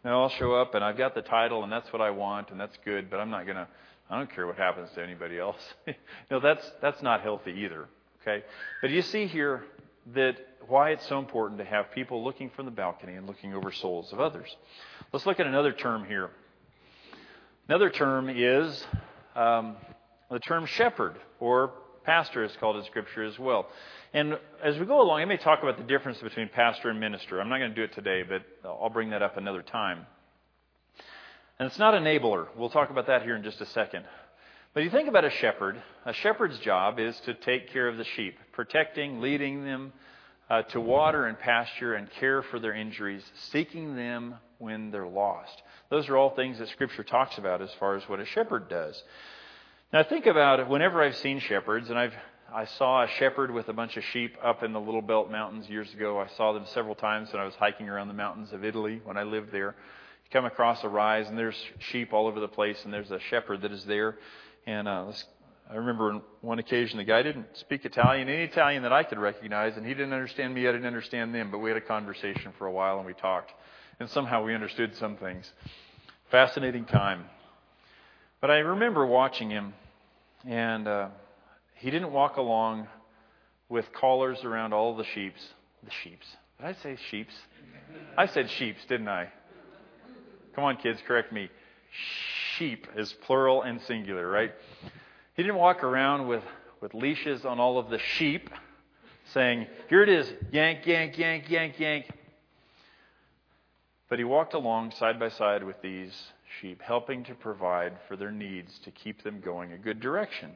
Now, 0.02 0.22
I'll 0.22 0.30
show 0.30 0.54
up 0.54 0.74
and 0.74 0.82
I've 0.82 0.96
got 0.96 1.14
the 1.14 1.20
title 1.20 1.62
and 1.62 1.70
that's 1.70 1.92
what 1.92 2.00
I 2.00 2.08
want 2.08 2.48
and 2.48 2.58
that's 2.58 2.78
good, 2.86 3.10
but 3.10 3.20
I'm 3.20 3.28
not 3.28 3.44
going 3.44 3.58
to, 3.58 3.68
I 4.08 4.16
don't 4.16 4.34
care 4.34 4.46
what 4.46 4.56
happens 4.56 4.88
to 4.94 5.02
anybody 5.02 5.38
else. 5.38 5.60
no, 6.30 6.40
that's, 6.40 6.64
that's 6.80 7.02
not 7.02 7.20
healthy 7.20 7.52
either. 7.66 7.86
Okay? 8.22 8.42
But 8.80 8.92
you 8.92 9.02
see 9.02 9.26
here 9.26 9.64
that 10.14 10.38
why 10.66 10.90
it's 10.90 11.06
so 11.06 11.18
important 11.18 11.58
to 11.58 11.64
have 11.64 11.90
people 11.92 12.24
looking 12.24 12.50
from 12.50 12.64
the 12.64 12.70
balcony 12.70 13.14
and 13.14 13.26
looking 13.26 13.54
over 13.54 13.72
souls 13.72 14.12
of 14.12 14.20
others. 14.20 14.54
Let's 15.12 15.26
look 15.26 15.40
at 15.40 15.46
another 15.46 15.72
term 15.72 16.04
here. 16.04 16.30
Another 17.68 17.90
term 17.90 18.28
is 18.30 18.84
um, 19.36 19.76
the 20.30 20.38
term 20.38 20.66
shepherd, 20.66 21.16
or 21.38 21.72
pastor 22.04 22.42
is 22.42 22.56
called 22.58 22.76
in 22.76 22.84
Scripture 22.84 23.24
as 23.24 23.38
well. 23.38 23.68
And 24.14 24.38
as 24.64 24.78
we 24.78 24.86
go 24.86 25.02
along, 25.02 25.20
I 25.20 25.24
may 25.26 25.36
talk 25.36 25.62
about 25.62 25.76
the 25.76 25.84
difference 25.84 26.18
between 26.18 26.48
pastor 26.48 26.88
and 26.88 26.98
minister. 26.98 27.40
I'm 27.40 27.48
not 27.48 27.58
going 27.58 27.70
to 27.70 27.76
do 27.76 27.82
it 27.82 27.92
today, 27.92 28.22
but 28.22 28.42
I'll 28.64 28.88
bring 28.88 29.10
that 29.10 29.22
up 29.22 29.36
another 29.36 29.62
time. 29.62 30.06
And 31.58 31.66
it's 31.66 31.78
not 31.78 31.94
enabler. 31.94 32.46
We'll 32.56 32.70
talk 32.70 32.90
about 32.90 33.06
that 33.08 33.22
here 33.22 33.36
in 33.36 33.42
just 33.42 33.60
a 33.60 33.66
second. 33.66 34.04
But 34.72 34.84
you 34.84 34.90
think 34.90 35.08
about 35.08 35.24
a 35.24 35.30
shepherd. 35.30 35.82
A 36.04 36.12
shepherd's 36.12 36.58
job 36.60 36.98
is 36.98 37.18
to 37.20 37.34
take 37.34 37.70
care 37.72 37.88
of 37.88 37.96
the 37.96 38.04
sheep, 38.04 38.38
protecting, 38.52 39.20
leading 39.20 39.64
them 39.64 39.92
uh, 40.50 40.62
to 40.62 40.80
water 40.80 41.26
and 41.26 41.38
pasture 41.38 41.94
and 41.94 42.10
care 42.12 42.42
for 42.42 42.58
their 42.58 42.74
injuries, 42.74 43.24
seeking 43.50 43.96
them 43.96 44.36
when 44.58 44.90
they're 44.90 45.06
lost. 45.06 45.62
Those 45.90 46.08
are 46.08 46.16
all 46.16 46.30
things 46.30 46.58
that 46.58 46.68
Scripture 46.68 47.04
talks 47.04 47.38
about 47.38 47.62
as 47.62 47.70
far 47.78 47.96
as 47.96 48.08
what 48.08 48.20
a 48.20 48.26
shepherd 48.26 48.68
does. 48.68 49.02
Now 49.92 50.02
think 50.02 50.26
about 50.26 50.60
it. 50.60 50.68
Whenever 50.68 51.02
I've 51.02 51.16
seen 51.16 51.40
shepherds, 51.40 51.90
and 51.90 51.98
I've 51.98 52.14
I 52.52 52.64
saw 52.64 53.02
a 53.02 53.08
shepherd 53.08 53.50
with 53.50 53.68
a 53.68 53.74
bunch 53.74 53.98
of 53.98 54.04
sheep 54.04 54.34
up 54.42 54.62
in 54.62 54.72
the 54.72 54.80
Little 54.80 55.02
Belt 55.02 55.30
Mountains 55.30 55.68
years 55.68 55.92
ago. 55.92 56.18
I 56.18 56.28
saw 56.28 56.54
them 56.54 56.64
several 56.72 56.94
times 56.94 57.30
when 57.30 57.42
I 57.42 57.44
was 57.44 57.54
hiking 57.54 57.90
around 57.90 58.08
the 58.08 58.14
mountains 58.14 58.54
of 58.54 58.64
Italy 58.64 59.02
when 59.04 59.18
I 59.18 59.24
lived 59.24 59.52
there. 59.52 59.76
You 60.24 60.30
come 60.32 60.46
across 60.46 60.82
a 60.82 60.88
rise, 60.88 61.28
and 61.28 61.36
there's 61.36 61.62
sheep 61.78 62.14
all 62.14 62.26
over 62.26 62.40
the 62.40 62.48
place, 62.48 62.82
and 62.84 62.92
there's 62.92 63.10
a 63.10 63.20
shepherd 63.20 63.60
that 63.62 63.72
is 63.72 63.84
there. 63.84 64.16
And 64.66 64.88
uh, 64.88 65.12
I 65.70 65.74
remember 65.76 66.10
on 66.10 66.22
one 66.40 66.58
occasion 66.58 66.96
the 66.96 67.04
guy 67.04 67.22
didn't 67.22 67.46
speak 67.54 67.84
Italian, 67.84 68.28
any 68.28 68.44
Italian 68.44 68.82
that 68.84 68.92
I 68.92 69.02
could 69.02 69.18
recognize, 69.18 69.76
and 69.76 69.84
he 69.84 69.92
didn't 69.92 70.14
understand 70.14 70.54
me, 70.54 70.66
I 70.66 70.72
didn't 70.72 70.86
understand 70.86 71.34
them, 71.34 71.50
but 71.50 71.58
we 71.58 71.68
had 71.68 71.76
a 71.76 71.82
conversation 71.82 72.52
for 72.56 72.66
a 72.66 72.72
while 72.72 72.96
and 72.96 73.06
we 73.06 73.12
talked. 73.12 73.52
And 74.00 74.08
somehow 74.08 74.44
we 74.44 74.54
understood 74.54 74.96
some 74.96 75.16
things. 75.16 75.50
Fascinating 76.30 76.86
time. 76.86 77.24
But 78.40 78.50
I 78.50 78.58
remember 78.58 79.04
watching 79.04 79.50
him, 79.50 79.74
and 80.46 80.88
uh, 80.88 81.08
he 81.74 81.90
didn't 81.90 82.12
walk 82.12 82.36
along 82.36 82.86
with 83.68 83.92
collars 83.92 84.38
around 84.44 84.72
all 84.72 84.96
the 84.96 85.04
sheeps. 85.14 85.40
The 85.84 85.90
sheeps. 86.02 86.26
Did 86.58 86.66
I 86.66 86.72
say 86.82 86.96
sheeps? 87.10 87.34
I 88.16 88.26
said 88.26 88.48
sheeps, 88.50 88.80
didn't 88.88 89.08
I? 89.08 89.28
Come 90.54 90.64
on, 90.64 90.76
kids, 90.76 91.00
correct 91.06 91.32
me. 91.32 91.50
Sheep 92.56 92.86
is 92.96 93.12
plural 93.26 93.62
and 93.62 93.80
singular, 93.82 94.28
right? 94.28 94.52
He 95.38 95.44
didn't 95.44 95.58
walk 95.58 95.84
around 95.84 96.26
with, 96.26 96.42
with 96.80 96.94
leashes 96.94 97.44
on 97.44 97.60
all 97.60 97.78
of 97.78 97.90
the 97.90 98.00
sheep 98.00 98.50
saying, 99.34 99.68
Here 99.88 100.02
it 100.02 100.08
is, 100.08 100.28
yank, 100.50 100.84
yank, 100.84 101.16
yank, 101.16 101.48
yank, 101.48 101.78
yank. 101.78 102.06
But 104.10 104.18
he 104.18 104.24
walked 104.24 104.54
along 104.54 104.90
side 104.90 105.20
by 105.20 105.28
side 105.28 105.62
with 105.62 105.80
these 105.80 106.12
sheep, 106.60 106.82
helping 106.82 107.22
to 107.22 107.36
provide 107.36 107.92
for 108.08 108.16
their 108.16 108.32
needs 108.32 108.80
to 108.80 108.90
keep 108.90 109.22
them 109.22 109.40
going 109.40 109.72
a 109.72 109.78
good 109.78 110.00
direction. 110.00 110.50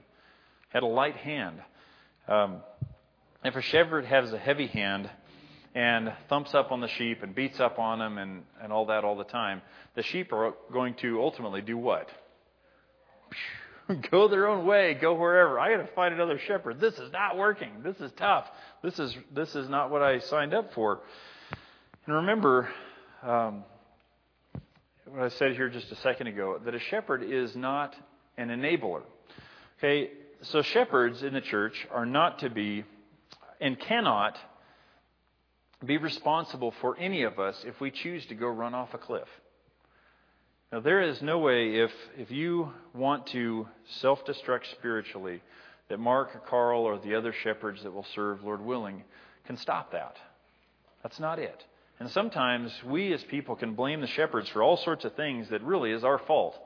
Had 0.71 0.83
a 0.83 0.87
light 0.87 1.15
hand. 1.15 1.61
Um, 2.27 2.63
if 3.45 3.55
a 3.55 3.63
shepherd 3.63 4.05
has 4.07 4.33
a 4.33 4.39
heavy 4.39 4.67
hand 4.67 5.09
and 5.77 6.13
thumps 6.29 6.57
up 6.57 6.73
on 6.73 6.81
the 6.81 6.89
sheep 6.89 7.23
and 7.23 7.37
beats 7.37 7.61
up 7.61 7.79
on 7.79 8.01
them 8.01 8.19
and, 8.19 8.43
and 8.61 8.73
all 8.73 8.87
that 8.87 9.05
all 9.05 9.15
the 9.15 9.23
time, 9.23 9.63
the 9.95 10.03
sheep 10.03 10.33
are 10.33 10.55
going 10.73 10.95
to 10.95 11.23
ultimately 11.23 11.61
do 11.61 11.79
what? 11.79 12.09
go 14.11 14.29
their 14.29 14.49
own 14.49 14.67
way, 14.67 14.95
go 14.95 15.15
wherever. 15.15 15.59
I 15.59 15.77
got 15.77 15.83
to 15.83 15.93
find 15.95 16.15
another 16.15 16.39
shepherd. 16.39 16.81
This 16.81 16.95
is 16.95 17.13
not 17.13 17.37
working. 17.37 17.71
This 17.83 17.97
is 18.01 18.11
tough. 18.17 18.47
This 18.83 18.99
is 18.99 19.17
this 19.35 19.55
is 19.55 19.69
not 19.69 19.91
what 19.91 20.03
I 20.03 20.19
signed 20.21 20.55
up 20.55 20.73
for. 20.75 21.01
And 22.07 22.17
remember 22.17 22.69
um, 23.23 23.65
what 25.07 25.23
I 25.23 25.29
said 25.29 25.53
here 25.53 25.69
just 25.69 25.91
a 25.93 25.97
second 25.97 26.27
ago 26.27 26.61
that 26.65 26.75
a 26.75 26.81
shepherd 26.81 27.23
is 27.23 27.55
not 27.55 27.95
an 28.37 28.49
enabler. 28.49 29.03
Okay, 29.79 30.11
so 30.43 30.63
shepherds 30.63 31.23
in 31.23 31.35
the 31.35 31.41
church 31.41 31.87
are 31.91 32.07
not 32.07 32.41
to 32.41 32.51
be 32.51 32.85
and 33.61 33.79
cannot 33.79 34.37
be 35.85 35.99
responsible 35.99 36.73
for 36.81 36.97
any 36.99 37.23
of 37.23 37.39
us 37.39 37.65
if 37.67 37.81
we 37.81 37.91
choose 37.91 38.25
to 38.27 38.35
go 38.35 38.47
run 38.47 38.75
off 38.75 38.95
a 38.95 38.99
cliff. 38.99 39.29
Now, 40.73 40.81
there 40.81 41.03
is 41.03 41.21
no 41.21 41.39
way, 41.39 41.75
if, 41.81 41.91
if 42.17 42.31
you 42.31 42.71
want 42.95 43.27
to 43.29 43.69
self 44.01 44.25
destruct 44.25 44.71
spiritually, 44.71 45.43
that 45.91 45.99
Mark 45.99 46.35
or 46.35 46.39
Carl 46.49 46.85
or 46.85 46.99
the 46.99 47.15
other 47.15 47.35
shepherds 47.43 47.83
that 47.83 47.93
will 47.93 48.07
serve, 48.15 48.43
Lord 48.43 48.63
willing, 48.63 49.05
can 49.47 49.59
stop 49.59 49.93
that. 49.93 50.17
That's 51.03 51.21
not 51.21 51.39
it. 51.39 51.63
And 52.01 52.11
sometimes 52.11 52.73
we 52.87 53.13
as 53.13 53.23
people 53.25 53.55
can 53.55 53.75
blame 53.75 54.01
the 54.01 54.07
shepherds 54.07 54.49
for 54.49 54.63
all 54.63 54.79
sorts 54.79 55.05
of 55.05 55.15
things 55.15 55.51
that 55.51 55.63
really 55.63 55.93
is 55.93 56.05
our 56.05 56.19
fault. 56.19 56.59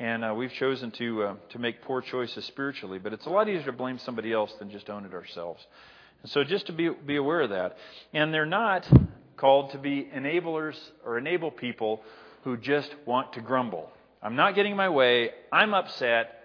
And 0.00 0.24
uh, 0.24 0.34
we've 0.36 0.52
chosen 0.52 0.90
to, 0.92 1.22
uh, 1.22 1.34
to 1.50 1.60
make 1.60 1.82
poor 1.82 2.02
choices 2.02 2.44
spiritually. 2.46 2.98
But 2.98 3.12
it's 3.12 3.26
a 3.26 3.30
lot 3.30 3.48
easier 3.48 3.66
to 3.66 3.72
blame 3.72 4.00
somebody 4.00 4.32
else 4.32 4.52
than 4.58 4.72
just 4.72 4.90
own 4.90 5.04
it 5.04 5.14
ourselves. 5.14 5.64
And 6.22 6.32
so 6.32 6.42
just 6.42 6.66
to 6.66 6.72
be, 6.72 6.88
be 6.88 7.14
aware 7.14 7.42
of 7.42 7.50
that. 7.50 7.76
And 8.12 8.34
they're 8.34 8.44
not 8.44 8.88
called 9.36 9.70
to 9.70 9.78
be 9.78 10.10
enablers 10.12 10.74
or 11.04 11.16
enable 11.16 11.52
people 11.52 12.02
who 12.44 12.56
just 12.56 12.94
want 13.06 13.32
to 13.34 13.40
grumble. 13.40 13.90
I'm 14.22 14.36
not 14.36 14.54
getting 14.54 14.76
my 14.76 14.88
way. 14.88 15.30
I'm 15.52 15.74
upset. 15.74 16.38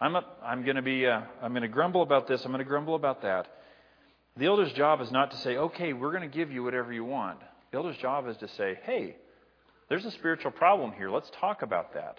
I'm, 0.00 0.16
up, 0.16 0.40
I'm 0.42 0.64
going 0.64 0.76
to 0.76 0.82
be, 0.82 1.06
uh, 1.06 1.20
I'm 1.42 1.52
going 1.52 1.62
to 1.62 1.68
grumble 1.68 2.02
about 2.02 2.26
this. 2.26 2.44
I'm 2.44 2.52
going 2.52 2.64
to 2.64 2.68
grumble 2.68 2.94
about 2.94 3.22
that. 3.22 3.46
The 4.36 4.46
elder's 4.46 4.72
job 4.72 5.00
is 5.00 5.10
not 5.10 5.30
to 5.32 5.36
say, 5.38 5.56
okay, 5.56 5.92
we're 5.92 6.12
going 6.12 6.28
to 6.28 6.36
give 6.36 6.50
you 6.50 6.62
whatever 6.62 6.92
you 6.92 7.04
want. 7.04 7.38
The 7.70 7.76
elder's 7.76 7.96
job 7.98 8.26
is 8.28 8.36
to 8.38 8.48
say, 8.48 8.78
hey, 8.84 9.16
there's 9.88 10.04
a 10.04 10.10
spiritual 10.12 10.52
problem 10.52 10.92
here. 10.92 11.10
Let's 11.10 11.30
talk 11.40 11.62
about 11.62 11.94
that. 11.94 12.18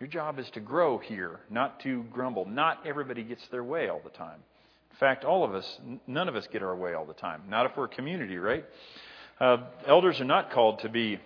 Your 0.00 0.08
job 0.08 0.38
is 0.38 0.48
to 0.50 0.60
grow 0.60 0.98
here, 0.98 1.40
not 1.50 1.80
to 1.80 2.04
grumble. 2.12 2.46
Not 2.46 2.86
everybody 2.86 3.22
gets 3.24 3.46
their 3.48 3.64
way 3.64 3.88
all 3.88 4.00
the 4.02 4.10
time. 4.10 4.40
In 4.90 4.96
fact, 4.98 5.24
all 5.24 5.44
of 5.44 5.54
us, 5.54 5.78
none 6.06 6.28
of 6.28 6.36
us 6.36 6.46
get 6.52 6.62
our 6.62 6.76
way 6.76 6.94
all 6.94 7.04
the 7.04 7.14
time. 7.14 7.42
Not 7.48 7.66
if 7.66 7.76
we're 7.76 7.84
a 7.84 7.88
community, 7.88 8.38
right? 8.38 8.64
Uh, 9.40 9.58
elders 9.86 10.20
are 10.20 10.24
not 10.24 10.50
called 10.50 10.80
to 10.80 10.88
be 10.88 11.18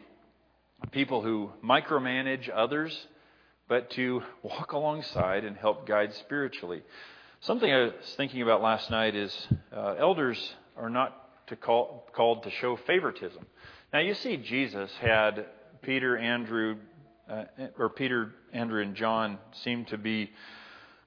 people 0.92 1.22
who 1.22 1.50
micromanage 1.64 2.50
others, 2.54 3.06
but 3.68 3.90
to 3.90 4.22
walk 4.42 4.72
alongside 4.72 5.44
and 5.44 5.56
help 5.56 5.86
guide 5.86 6.12
spiritually. 6.14 6.82
Something 7.40 7.72
I 7.72 7.84
was 7.84 7.92
thinking 8.16 8.42
about 8.42 8.62
last 8.62 8.90
night 8.90 9.14
is 9.14 9.34
uh, 9.74 9.94
elders 9.98 10.54
are 10.76 10.90
not 10.90 11.46
to 11.46 11.56
call, 11.56 12.08
called 12.12 12.42
to 12.42 12.50
show 12.50 12.76
favoritism. 12.86 13.44
Now 13.92 14.00
you 14.00 14.14
see, 14.14 14.36
Jesus 14.36 14.90
had 15.00 15.46
Peter, 15.82 16.16
Andrew, 16.16 16.76
uh, 17.28 17.44
or 17.78 17.88
Peter, 17.88 18.32
Andrew, 18.52 18.82
and 18.82 18.94
John 18.94 19.38
seem 19.62 19.84
to 19.86 19.98
be 19.98 20.30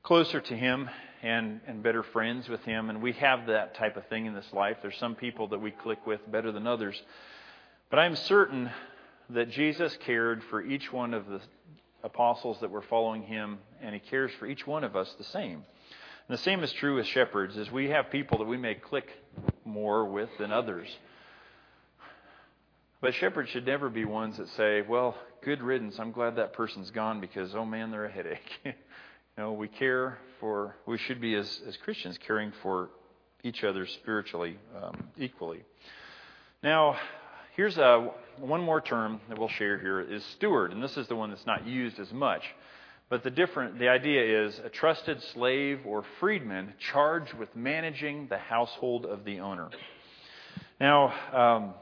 closer 0.02 0.42
to 0.42 0.56
him 0.56 0.90
and, 1.22 1.62
and 1.68 1.82
better 1.82 2.04
friends 2.04 2.50
with 2.50 2.62
him, 2.62 2.90
and 2.90 3.02
we 3.02 3.14
have 3.14 3.48
that 3.48 3.76
type 3.76 3.96
of 3.96 4.06
thing 4.08 4.26
in 4.26 4.34
this 4.34 4.52
life. 4.52 4.78
There's 4.82 4.98
some 4.98 5.16
people 5.16 5.48
that 5.50 5.60
we 5.60 5.72
click 5.72 6.06
with 6.06 6.20
better 6.30 6.52
than 6.52 6.68
others. 6.68 7.02
But 7.90 8.00
I'm 8.00 8.16
certain 8.16 8.70
that 9.30 9.50
Jesus 9.50 9.98
cared 10.06 10.44
for 10.50 10.62
each 10.62 10.92
one 10.92 11.14
of 11.14 11.28
the 11.28 11.42
apostles 12.04 12.58
that 12.62 12.70
were 12.70 12.82
following 12.82 13.24
him, 13.24 13.60
and 13.82 13.94
he 13.94 14.00
cares 14.00 14.32
for 14.40 14.46
each 14.46 14.68
one 14.68 14.84
of 14.84 14.96
us 14.96 15.14
the 15.18 15.24
same. 15.24 15.64
And 16.28 16.38
the 16.38 16.42
same 16.42 16.64
is 16.64 16.72
true 16.74 16.96
with 16.96 17.08
shepherds, 17.08 17.58
as 17.58 17.72
we 17.72 17.90
have 17.90 18.12
people 18.12 18.38
that 18.40 18.46
we 18.46 18.58
may 18.58 18.76
click 18.76 19.10
more 19.66 20.06
with 20.06 20.30
than 20.38 20.52
others. 20.52 20.88
But 23.02 23.14
shepherds 23.14 23.50
should 23.50 23.66
never 23.66 23.90
be 23.90 24.06
ones 24.06 24.38
that 24.38 24.48
say, 24.50 24.82
well, 24.82 25.18
good 25.44 25.62
riddance, 25.62 26.00
I'm 26.00 26.12
glad 26.12 26.38
that 26.38 26.54
person's 26.54 26.92
gone 26.92 27.20
because, 27.20 27.54
oh 27.54 27.66
man, 27.66 27.92
they're 27.92 28.06
a 28.06 28.12
headache. 28.12 28.50
you 28.66 28.74
know, 29.38 29.54
we 29.54 29.68
care 29.68 30.18
for, 30.40 30.76
we 30.86 30.98
should 30.98 31.20
be 31.20 31.36
as, 31.36 31.62
as 31.68 31.76
Christians 31.78 32.18
caring 32.26 32.54
for 32.62 32.90
each 33.44 33.64
other 33.64 33.86
spiritually 33.86 34.58
um, 34.82 35.10
equally. 35.18 35.64
Now, 36.62 36.96
here's 37.56 37.78
a, 37.78 38.12
one 38.38 38.62
more 38.62 38.82
term 38.82 39.22
that 39.30 39.38
we'll 39.38 39.48
share 39.50 39.80
here 39.80 40.02
is 40.02 40.24
steward, 40.36 40.72
and 40.72 40.84
this 40.84 40.98
is 40.98 41.08
the 41.08 41.16
one 41.16 41.30
that's 41.30 41.46
not 41.46 41.68
used 41.68 42.00
as 42.00 42.12
much. 42.12 42.44
But 43.10 43.24
the 43.24 43.30
different 43.30 43.78
the 43.78 43.90
idea 43.90 44.46
is 44.46 44.60
a 44.60 44.70
trusted 44.70 45.22
slave 45.34 45.82
or 45.86 46.04
freedman 46.20 46.74
charged 46.80 47.34
with 47.34 47.56
managing 47.56 48.28
the 48.28 48.38
household 48.38 49.06
of 49.06 49.24
the 49.24 49.40
owner. 49.40 49.70
Now, 50.80 51.14
um, 51.32 51.74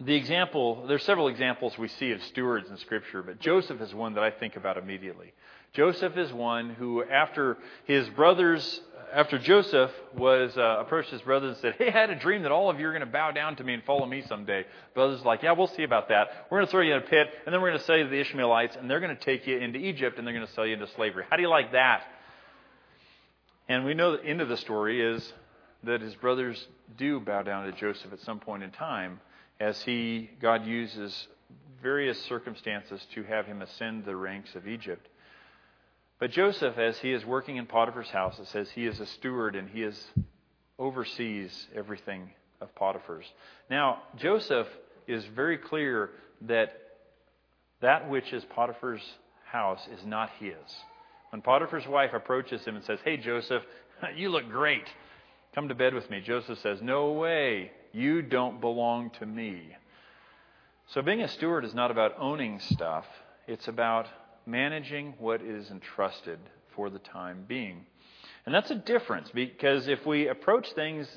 the 0.00 0.14
example 0.14 0.86
there's 0.86 1.02
several 1.02 1.28
examples 1.28 1.76
we 1.76 1.88
see 1.88 2.12
of 2.12 2.22
stewards 2.24 2.70
in 2.70 2.76
Scripture, 2.76 3.22
but 3.22 3.40
Joseph 3.40 3.80
is 3.80 3.94
one 3.94 4.14
that 4.14 4.22
I 4.22 4.30
think 4.30 4.56
about 4.56 4.76
immediately. 4.76 5.32
Joseph 5.72 6.16
is 6.16 6.32
one 6.32 6.70
who, 6.70 7.02
after 7.02 7.58
his 7.84 8.08
brothers, 8.10 8.80
after 9.12 9.38
Joseph 9.38 9.90
was 10.16 10.56
uh, 10.56 10.76
approached 10.80 11.10
his 11.10 11.20
brothers 11.22 11.50
and 11.50 11.58
said, 11.58 11.74
"Hey, 11.78 11.88
I 11.88 11.90
had 11.90 12.10
a 12.10 12.14
dream 12.14 12.42
that 12.42 12.52
all 12.52 12.70
of 12.70 12.78
you 12.78 12.88
are 12.88 12.92
going 12.92 13.00
to 13.00 13.06
bow 13.06 13.30
down 13.30 13.56
to 13.56 13.64
me 13.64 13.74
and 13.74 13.82
follow 13.84 14.06
me 14.06 14.22
someday." 14.22 14.64
Brothers 14.94 15.20
were 15.20 15.26
like, 15.26 15.42
"Yeah, 15.42 15.52
we'll 15.52 15.66
see 15.66 15.82
about 15.82 16.08
that. 16.08 16.46
We're 16.50 16.58
going 16.58 16.66
to 16.66 16.70
throw 16.70 16.80
you 16.80 16.92
in 16.92 16.98
a 16.98 17.06
pit, 17.06 17.28
and 17.44 17.52
then 17.52 17.60
we're 17.60 17.70
going 17.70 17.80
to 17.80 17.84
sell 17.84 17.96
you 17.96 18.04
to 18.04 18.10
the 18.10 18.20
Ishmaelites, 18.20 18.76
and 18.76 18.90
they're 18.90 19.00
going 19.00 19.16
to 19.16 19.22
take 19.22 19.46
you 19.46 19.58
into 19.58 19.78
Egypt, 19.78 20.18
and 20.18 20.26
they're 20.26 20.34
going 20.34 20.46
to 20.46 20.52
sell 20.52 20.66
you 20.66 20.74
into 20.74 20.88
slavery." 20.88 21.24
How 21.28 21.36
do 21.36 21.42
you 21.42 21.48
like 21.48 21.72
that? 21.72 22.04
And 23.68 23.84
we 23.84 23.94
know 23.94 24.16
the 24.16 24.24
end 24.24 24.40
of 24.40 24.48
the 24.48 24.56
story 24.58 25.00
is 25.00 25.32
that 25.84 26.00
his 26.00 26.14
brothers 26.14 26.66
do 26.96 27.20
bow 27.20 27.42
down 27.42 27.66
to 27.66 27.72
Joseph 27.72 28.12
at 28.12 28.20
some 28.20 28.40
point 28.40 28.62
in 28.62 28.70
time, 28.70 29.20
as 29.60 29.80
he 29.82 30.30
God 30.40 30.66
uses 30.66 31.28
various 31.82 32.20
circumstances 32.22 33.06
to 33.14 33.22
have 33.24 33.46
him 33.46 33.62
ascend 33.62 34.04
the 34.04 34.16
ranks 34.16 34.54
of 34.54 34.66
Egypt. 34.66 35.08
But 36.24 36.30
Joseph, 36.30 36.78
as 36.78 36.96
he 37.00 37.12
is 37.12 37.22
working 37.26 37.56
in 37.56 37.66
Potiphar's 37.66 38.08
house, 38.08 38.38
it 38.38 38.46
says 38.46 38.70
he 38.70 38.86
is 38.86 38.98
a 38.98 39.04
steward 39.04 39.54
and 39.54 39.68
he 39.68 39.82
is 39.82 40.02
oversees 40.78 41.66
everything 41.76 42.30
of 42.62 42.74
Potiphar's. 42.74 43.26
Now, 43.68 43.98
Joseph 44.16 44.66
is 45.06 45.22
very 45.36 45.58
clear 45.58 46.08
that 46.46 46.80
that 47.82 48.08
which 48.08 48.32
is 48.32 48.42
Potiphar's 48.46 49.02
house 49.44 49.86
is 49.92 50.06
not 50.06 50.30
his. 50.40 50.54
When 51.28 51.42
Potiphar's 51.42 51.86
wife 51.86 52.14
approaches 52.14 52.64
him 52.64 52.76
and 52.76 52.84
says, 52.86 53.00
Hey, 53.04 53.18
Joseph, 53.18 53.62
you 54.16 54.30
look 54.30 54.48
great. 54.48 54.88
Come 55.54 55.68
to 55.68 55.74
bed 55.74 55.92
with 55.92 56.08
me. 56.08 56.22
Joseph 56.22 56.58
says, 56.60 56.78
No 56.80 57.12
way. 57.12 57.70
You 57.92 58.22
don't 58.22 58.62
belong 58.62 59.10
to 59.18 59.26
me. 59.26 59.76
So, 60.86 61.02
being 61.02 61.20
a 61.20 61.28
steward 61.28 61.66
is 61.66 61.74
not 61.74 61.90
about 61.90 62.14
owning 62.18 62.60
stuff, 62.60 63.04
it's 63.46 63.68
about 63.68 64.06
managing 64.46 65.14
what 65.18 65.42
is 65.42 65.70
entrusted 65.70 66.38
for 66.74 66.90
the 66.90 66.98
time 66.98 67.44
being. 67.46 67.86
And 68.46 68.54
that's 68.54 68.70
a 68.70 68.74
difference 68.74 69.30
because 69.32 69.88
if 69.88 70.04
we 70.04 70.28
approach 70.28 70.72
things 70.72 71.08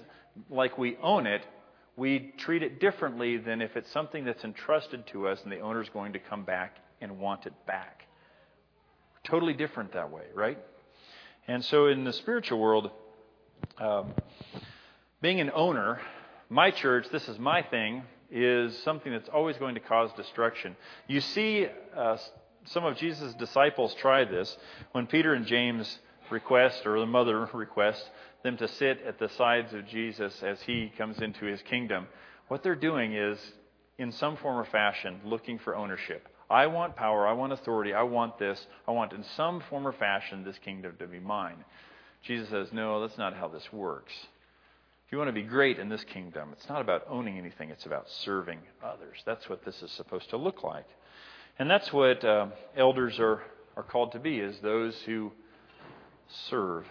like 0.49 0.77
we 0.77 0.97
own 0.97 1.27
it, 1.27 1.45
we 1.95 2.33
treat 2.37 2.63
it 2.63 2.79
differently 2.79 3.37
than 3.37 3.61
if 3.61 3.75
it's 3.75 3.91
something 3.91 4.23
that's 4.23 4.43
entrusted 4.43 5.07
to 5.07 5.27
us 5.27 5.41
and 5.43 5.51
the 5.51 5.59
owner's 5.59 5.89
going 5.89 6.13
to 6.13 6.19
come 6.19 6.43
back 6.43 6.77
and 7.01 7.19
want 7.19 7.45
it 7.45 7.53
back. 7.65 8.03
Totally 9.23 9.53
different 9.53 9.93
that 9.93 10.11
way, 10.11 10.23
right? 10.33 10.59
And 11.47 11.65
so 11.65 11.87
in 11.87 12.03
the 12.03 12.13
spiritual 12.13 12.59
world, 12.59 12.91
um, 13.79 14.13
being 15.21 15.41
an 15.41 15.51
owner, 15.53 15.99
my 16.49 16.71
church, 16.71 17.07
this 17.11 17.27
is 17.27 17.39
my 17.39 17.61
thing, 17.63 18.03
is 18.29 18.77
something 18.83 19.11
that's 19.11 19.29
always 19.29 19.57
going 19.57 19.75
to 19.75 19.81
cause 19.81 20.11
destruction. 20.15 20.75
You 21.07 21.21
see 21.21 21.67
uh, 21.95 22.17
some 22.71 22.85
of 22.85 22.97
Jesus' 22.97 23.33
disciples 23.35 23.95
try 23.95 24.25
this 24.25 24.57
when 24.91 25.07
Peter 25.07 25.33
and 25.33 25.45
James 25.45 25.99
request, 26.29 26.85
or 26.85 26.99
the 26.99 27.05
mother 27.05 27.49
requests, 27.53 28.09
them 28.43 28.57
to 28.57 28.67
sit 28.67 29.01
at 29.05 29.19
the 29.19 29.29
sides 29.29 29.73
of 29.73 29.87
Jesus 29.87 30.43
as 30.43 30.61
he 30.61 30.91
comes 30.97 31.19
into 31.19 31.45
his 31.45 31.61
kingdom. 31.63 32.07
What 32.47 32.63
they're 32.63 32.75
doing 32.75 33.13
is, 33.13 33.39
in 33.97 34.11
some 34.11 34.37
form 34.37 34.57
or 34.57 34.65
fashion, 34.65 35.21
looking 35.23 35.59
for 35.59 35.75
ownership. 35.75 36.27
I 36.49 36.67
want 36.67 36.95
power, 36.95 37.27
I 37.27 37.33
want 37.33 37.53
authority, 37.53 37.93
I 37.93 38.03
want 38.03 38.39
this, 38.39 38.65
I 38.87 38.91
want 38.91 39.11
in 39.13 39.23
some 39.35 39.61
form 39.69 39.87
or 39.87 39.91
fashion 39.91 40.43
this 40.43 40.57
kingdom 40.59 40.95
to 40.99 41.07
be 41.07 41.19
mine. 41.19 41.65
Jesus 42.23 42.49
says, 42.49 42.69
No, 42.71 43.01
that's 43.01 43.17
not 43.17 43.35
how 43.35 43.47
this 43.47 43.71
works. 43.73 44.13
If 45.05 45.11
you 45.11 45.17
want 45.17 45.29
to 45.29 45.33
be 45.33 45.43
great 45.43 45.79
in 45.79 45.89
this 45.89 46.03
kingdom, 46.03 46.49
it's 46.51 46.67
not 46.67 46.81
about 46.81 47.05
owning 47.09 47.37
anything, 47.37 47.69
it's 47.69 47.85
about 47.85 48.09
serving 48.09 48.59
others. 48.83 49.17
That's 49.25 49.47
what 49.49 49.63
this 49.65 49.81
is 49.81 49.91
supposed 49.91 50.29
to 50.29 50.37
look 50.37 50.63
like. 50.63 50.87
And 51.59 51.69
that's 51.69 51.91
what 51.91 52.23
uh, 52.23 52.47
elders 52.75 53.19
are, 53.19 53.41
are 53.75 53.83
called 53.83 54.11
to 54.11 54.19
be, 54.19 54.39
is 54.39 54.59
those 54.59 54.95
who 55.07 55.31
serve. 56.49 56.85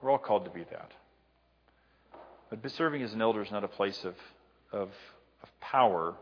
We're 0.00 0.10
all 0.10 0.18
called 0.18 0.44
to 0.46 0.50
be 0.50 0.64
that. 0.70 0.90
But 2.50 2.68
serving 2.72 3.02
as 3.02 3.12
an 3.12 3.22
elder 3.22 3.42
is 3.42 3.50
not 3.50 3.62
a 3.62 3.68
place 3.68 4.04
of, 4.04 4.14
of, 4.72 4.88
of 5.42 5.60
power, 5.60 6.14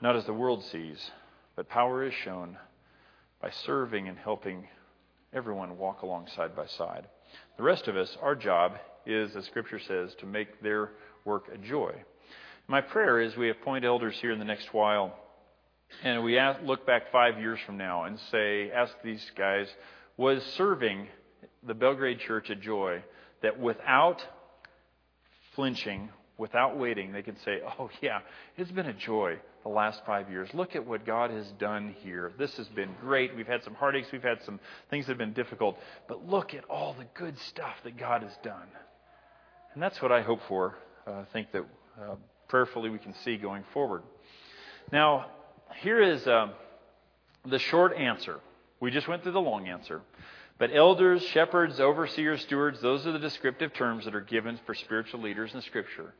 not 0.00 0.14
as 0.14 0.24
the 0.26 0.32
world 0.32 0.64
sees, 0.64 1.10
but 1.56 1.68
power 1.68 2.04
is 2.04 2.14
shown 2.14 2.56
by 3.42 3.50
serving 3.50 4.08
and 4.08 4.16
helping 4.16 4.68
everyone 5.32 5.76
walk 5.76 6.02
along 6.02 6.28
side 6.36 6.54
by 6.54 6.66
side. 6.66 7.06
The 7.56 7.62
rest 7.62 7.88
of 7.88 7.96
us, 7.96 8.16
our 8.22 8.36
job 8.36 8.76
is, 9.06 9.34
as 9.34 9.44
Scripture 9.46 9.80
says, 9.80 10.14
to 10.20 10.26
make 10.26 10.60
their 10.62 10.90
work 11.24 11.50
a 11.52 11.58
joy. 11.58 11.94
My 12.68 12.80
prayer 12.80 13.20
is 13.20 13.36
we 13.36 13.50
appoint 13.50 13.84
elders 13.84 14.16
here 14.20 14.30
in 14.30 14.38
the 14.38 14.44
next 14.44 14.72
while 14.72 15.16
and 16.02 16.22
we 16.24 16.38
ask, 16.38 16.60
look 16.62 16.86
back 16.86 17.10
five 17.12 17.38
years 17.38 17.58
from 17.66 17.76
now 17.76 18.04
and 18.04 18.18
say, 18.30 18.70
ask 18.70 18.92
these 19.02 19.24
guys, 19.36 19.66
was 20.16 20.42
serving 20.56 21.08
the 21.66 21.74
Belgrade 21.74 22.20
Church 22.20 22.50
a 22.50 22.54
joy 22.54 23.02
that 23.42 23.58
without 23.58 24.24
flinching, 25.54 26.10
without 26.38 26.78
waiting, 26.78 27.12
they 27.12 27.22
can 27.22 27.36
say, 27.44 27.60
oh, 27.78 27.90
yeah, 28.00 28.20
it's 28.56 28.70
been 28.70 28.86
a 28.86 28.94
joy 28.94 29.38
the 29.62 29.68
last 29.68 30.00
five 30.06 30.30
years. 30.30 30.48
Look 30.54 30.74
at 30.74 30.86
what 30.86 31.04
God 31.04 31.30
has 31.30 31.46
done 31.58 31.94
here. 32.02 32.32
This 32.38 32.56
has 32.56 32.66
been 32.68 32.90
great. 33.00 33.36
We've 33.36 33.46
had 33.46 33.62
some 33.62 33.74
heartaches, 33.74 34.10
we've 34.12 34.22
had 34.22 34.42
some 34.44 34.58
things 34.88 35.06
that 35.06 35.12
have 35.12 35.18
been 35.18 35.34
difficult, 35.34 35.78
but 36.08 36.26
look 36.26 36.54
at 36.54 36.64
all 36.64 36.94
the 36.94 37.06
good 37.14 37.38
stuff 37.38 37.74
that 37.84 37.98
God 37.98 38.22
has 38.22 38.32
done. 38.42 38.68
And 39.74 39.82
that's 39.82 40.00
what 40.00 40.12
I 40.12 40.22
hope 40.22 40.40
for. 40.48 40.76
Uh, 41.06 41.12
I 41.12 41.24
think 41.32 41.52
that 41.52 41.64
uh, 42.00 42.14
prayerfully 42.48 42.90
we 42.90 42.98
can 42.98 43.14
see 43.24 43.36
going 43.36 43.64
forward. 43.72 44.02
Now, 44.92 45.26
here 45.76 46.02
is 46.02 46.26
um, 46.26 46.52
the 47.46 47.58
short 47.58 47.96
answer. 47.96 48.40
We 48.80 48.90
just 48.90 49.08
went 49.08 49.22
through 49.22 49.32
the 49.32 49.40
long 49.40 49.68
answer. 49.68 50.02
But 50.58 50.70
elders, 50.74 51.22
shepherds, 51.22 51.80
overseers, 51.80 52.42
stewards, 52.42 52.80
those 52.82 53.06
are 53.06 53.12
the 53.12 53.18
descriptive 53.18 53.72
terms 53.72 54.04
that 54.04 54.14
are 54.14 54.20
given 54.20 54.60
for 54.66 54.74
spiritual 54.74 55.20
leaders 55.20 55.54
in 55.54 55.62
Scripture, 55.62 56.12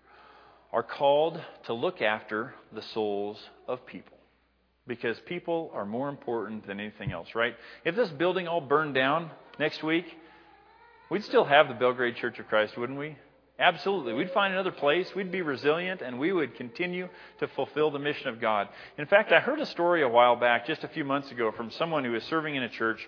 are 0.73 0.83
called 0.83 1.39
to 1.65 1.75
look 1.75 2.01
after 2.01 2.55
the 2.73 2.81
souls 2.81 3.39
of 3.69 3.85
people. 3.85 4.17
Because 4.87 5.21
people 5.27 5.71
are 5.75 5.85
more 5.85 6.09
important 6.09 6.67
than 6.67 6.81
anything 6.81 7.13
else, 7.13 7.35
right? 7.35 7.55
If 7.85 7.97
this 7.97 8.09
building 8.09 8.49
all 8.49 8.63
burned 8.63 8.95
down 8.95 9.31
next 9.59 9.83
week, 9.83 10.07
we'd 11.11 11.25
still 11.25 11.45
have 11.45 11.69
the 11.69 11.75
Belgrade 11.75 12.17
Church 12.17 12.39
of 12.39 12.49
Christ, 12.49 12.79
wouldn't 12.79 12.99
we? 12.99 13.17
Absolutely. 13.61 14.15
We'd 14.15 14.31
find 14.31 14.55
another 14.55 14.73
place, 14.73 15.15
we'd 15.15 15.31
be 15.31 15.43
resilient, 15.43 16.01
and 16.01 16.19
we 16.19 16.33
would 16.33 16.55
continue 16.55 17.11
to 17.41 17.49
fulfill 17.49 17.91
the 17.91 17.99
mission 17.99 18.29
of 18.29 18.41
God. 18.41 18.69
In 18.97 19.05
fact, 19.05 19.33
I 19.33 19.41
heard 19.41 19.61
a 19.61 19.67
story 19.67 20.03
a 20.03 20.09
while 20.09 20.35
back, 20.35 20.67
just 20.67 20.83
a 20.83 20.89
few 20.89 21.05
months 21.05 21.31
ago, 21.31 21.53
from 21.53 21.71
someone 21.71 22.03
who 22.03 22.13
was 22.13 22.25
serving 22.25 22.55
in 22.55 22.63
a 22.63 22.71
church. 22.71 23.07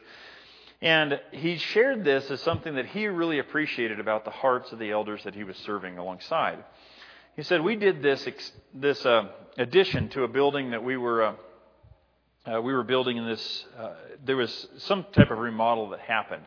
And 0.83 1.19
he 1.31 1.57
shared 1.57 2.05
this 2.05 2.31
as 2.31 2.43
something 2.43 2.75
that 2.75 2.85
he 2.85 3.07
really 3.07 3.39
appreciated 3.39 3.99
about 3.99 4.27
the 4.27 4.31
hearts 4.31 4.73
of 4.73 4.79
the 4.79 4.91
elders 4.91 5.25
that 5.25 5.35
he 5.35 5.43
was 5.43 5.57
serving 5.57 5.97
alongside. 5.97 6.63
He 7.35 7.43
said, 7.45 7.63
We 7.63 7.77
did 7.77 8.03
this, 8.03 8.29
this 8.75 9.07
uh, 9.07 9.29
addition 9.57 10.11
to 10.11 10.25
a 10.25 10.29
building 10.29 10.73
that 10.73 10.85
we 10.85 10.99
were, 10.99 11.23
uh, 11.23 11.35
uh, 12.45 12.61
we 12.61 12.75
were 12.75 12.85
building 12.85 13.17
in 13.17 13.27
this. 13.27 13.65
Uh, 13.79 13.95
there 14.23 14.37
was 14.37 14.69
some 14.79 15.07
type 15.13 15.31
of 15.31 15.39
remodel 15.39 15.89
that 15.91 16.01
happened. 16.01 16.45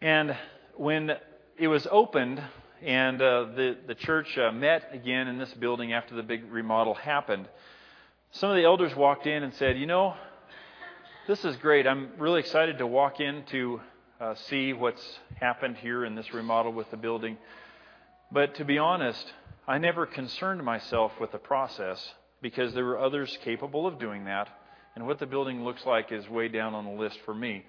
And 0.00 0.34
when 0.76 1.14
it 1.58 1.68
was 1.68 1.86
opened, 1.90 2.42
and 2.82 3.22
uh, 3.22 3.46
the, 3.54 3.76
the 3.86 3.94
church 3.94 4.36
uh, 4.36 4.50
met 4.50 4.90
again 4.92 5.28
in 5.28 5.38
this 5.38 5.52
building 5.54 5.92
after 5.92 6.16
the 6.16 6.22
big 6.22 6.50
remodel 6.50 6.94
happened. 6.94 7.48
Some 8.32 8.50
of 8.50 8.56
the 8.56 8.64
elders 8.64 8.94
walked 8.96 9.26
in 9.26 9.44
and 9.44 9.54
said, 9.54 9.78
You 9.78 9.86
know, 9.86 10.14
this 11.28 11.44
is 11.44 11.56
great. 11.58 11.86
I'm 11.86 12.10
really 12.18 12.40
excited 12.40 12.78
to 12.78 12.86
walk 12.86 13.20
in 13.20 13.44
to 13.50 13.80
uh, 14.20 14.34
see 14.34 14.72
what's 14.72 15.18
happened 15.40 15.76
here 15.76 16.04
in 16.04 16.16
this 16.16 16.34
remodel 16.34 16.72
with 16.72 16.90
the 16.90 16.96
building. 16.96 17.38
But 18.32 18.56
to 18.56 18.64
be 18.64 18.78
honest, 18.78 19.32
I 19.68 19.78
never 19.78 20.04
concerned 20.04 20.64
myself 20.64 21.12
with 21.20 21.30
the 21.30 21.38
process 21.38 22.14
because 22.40 22.74
there 22.74 22.84
were 22.84 22.98
others 22.98 23.38
capable 23.44 23.86
of 23.86 24.00
doing 24.00 24.24
that. 24.24 24.48
And 24.96 25.06
what 25.06 25.20
the 25.20 25.26
building 25.26 25.62
looks 25.62 25.86
like 25.86 26.10
is 26.10 26.28
way 26.28 26.48
down 26.48 26.74
on 26.74 26.84
the 26.84 26.90
list 26.90 27.18
for 27.24 27.32
me. 27.32 27.64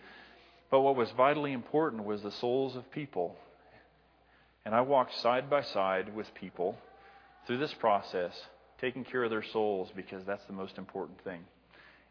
But 0.71 0.81
what 0.81 0.95
was 0.95 1.11
vitally 1.11 1.53
important 1.53 2.03
was 2.03 2.23
the 2.23 2.31
souls 2.31 2.75
of 2.75 2.89
people 2.89 3.37
and 4.65 4.73
I 4.73 4.81
walked 4.81 5.17
side 5.19 5.49
by 5.49 5.61
side 5.61 6.15
with 6.15 6.33
people 6.33 6.77
through 7.45 7.57
this 7.57 7.73
process, 7.73 8.33
taking 8.79 9.03
care 9.03 9.23
of 9.23 9.29
their 9.29 9.43
souls 9.43 9.91
because 9.95 10.23
that's 10.25 10.45
the 10.45 10.53
most 10.53 10.77
important 10.77 11.23
thing. 11.23 11.41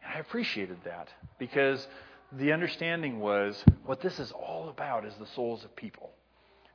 And 0.05 0.15
I 0.15 0.19
appreciated 0.19 0.79
that 0.85 1.09
because 1.39 1.87
the 2.33 2.53
understanding 2.53 3.21
was 3.21 3.63
what 3.85 4.01
this 4.01 4.19
is 4.19 4.33
all 4.33 4.69
about 4.69 5.05
is 5.05 5.15
the 5.19 5.27
souls 5.27 5.65
of 5.65 5.75
people 5.77 6.11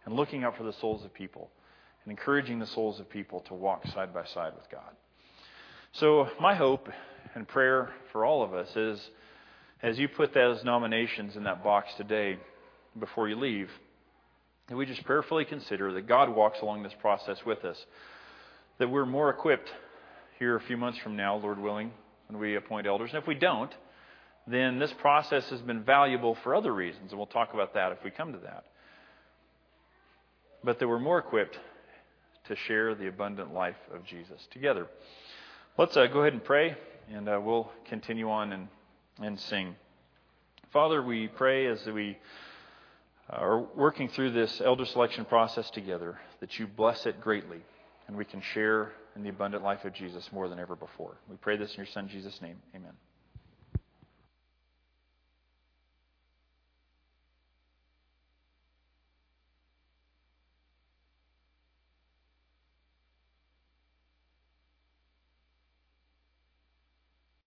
and 0.05 0.15
looking 0.15 0.43
out 0.43 0.57
for 0.57 0.63
the 0.63 0.73
souls 0.73 1.03
of 1.03 1.13
people 1.13 1.49
and 2.03 2.11
encouraging 2.11 2.59
the 2.59 2.65
souls 2.65 2.99
of 2.99 3.09
people 3.09 3.41
to 3.41 3.53
walk 3.53 3.85
side 3.87 4.13
by 4.13 4.23
side 4.25 4.53
with 4.55 4.69
God. 4.71 4.95
So, 5.93 6.29
my 6.39 6.55
hope 6.55 6.89
and 7.35 7.47
prayer 7.47 7.91
for 8.11 8.25
all 8.25 8.43
of 8.43 8.53
us 8.53 8.75
is 8.75 9.09
as 9.81 9.99
you 9.99 10.07
put 10.07 10.33
those 10.33 10.63
nominations 10.63 11.35
in 11.35 11.43
that 11.43 11.63
box 11.63 11.93
today 11.97 12.37
before 12.99 13.29
you 13.29 13.35
leave, 13.35 13.69
and 14.69 14.77
we 14.77 14.85
just 14.85 15.03
prayerfully 15.05 15.45
consider 15.45 15.93
that 15.93 16.07
God 16.07 16.29
walks 16.29 16.59
along 16.61 16.83
this 16.83 16.95
process 16.99 17.37
with 17.45 17.63
us, 17.63 17.85
that 18.79 18.89
we're 18.89 19.05
more 19.05 19.29
equipped 19.29 19.71
here 20.39 20.55
a 20.55 20.61
few 20.61 20.77
months 20.77 20.99
from 20.99 21.15
now, 21.15 21.37
Lord 21.37 21.59
willing, 21.59 21.91
when 22.27 22.39
we 22.39 22.55
appoint 22.55 22.85
elders. 22.85 23.11
And 23.13 23.21
if 23.21 23.27
we 23.27 23.35
don't, 23.35 23.71
then 24.45 24.79
this 24.79 24.93
process 24.93 25.49
has 25.49 25.61
been 25.61 25.83
valuable 25.83 26.35
for 26.43 26.55
other 26.55 26.73
reasons, 26.73 27.11
and 27.11 27.17
we'll 27.17 27.27
talk 27.27 27.53
about 27.53 27.73
that 27.73 27.91
if 27.91 28.03
we 28.03 28.11
come 28.11 28.33
to 28.33 28.39
that. 28.39 28.65
But 30.63 30.79
that 30.79 30.87
we're 30.87 30.99
more 30.99 31.19
equipped 31.19 31.57
to 32.47 32.55
share 32.55 32.95
the 32.95 33.07
abundant 33.07 33.53
life 33.53 33.75
of 33.93 34.05
Jesus 34.05 34.47
together. 34.51 34.87
Let's 35.77 35.95
uh, 35.95 36.07
go 36.07 36.21
ahead 36.21 36.33
and 36.33 36.43
pray, 36.43 36.77
and 37.13 37.27
uh, 37.27 37.39
we'll 37.43 37.69
continue 37.89 38.29
on 38.29 38.53
and, 38.53 38.67
and 39.21 39.39
sing. 39.39 39.75
Father, 40.71 41.01
we 41.01 41.27
pray 41.27 41.67
as 41.67 41.85
we 41.85 42.17
Uh, 43.31 43.35
are 43.35 43.59
working 43.75 44.07
through 44.09 44.31
this 44.31 44.61
elder 44.61 44.85
selection 44.85 45.25
process 45.25 45.69
together 45.71 46.19
that 46.39 46.57
you 46.59 46.67
bless 46.67 47.05
it 47.05 47.19
greatly 47.19 47.61
and 48.07 48.15
we 48.15 48.25
can 48.25 48.41
share 48.41 48.91
in 49.15 49.23
the 49.23 49.29
abundant 49.29 49.63
life 49.63 49.83
of 49.83 49.93
Jesus 49.93 50.29
more 50.31 50.47
than 50.47 50.59
ever 50.59 50.75
before. 50.75 51.17
We 51.29 51.35
pray 51.37 51.57
this 51.57 51.71
in 51.71 51.77
your 51.77 51.87
Son, 51.87 52.07
Jesus' 52.07 52.41
name. 52.41 52.57
Amen. 52.75 52.93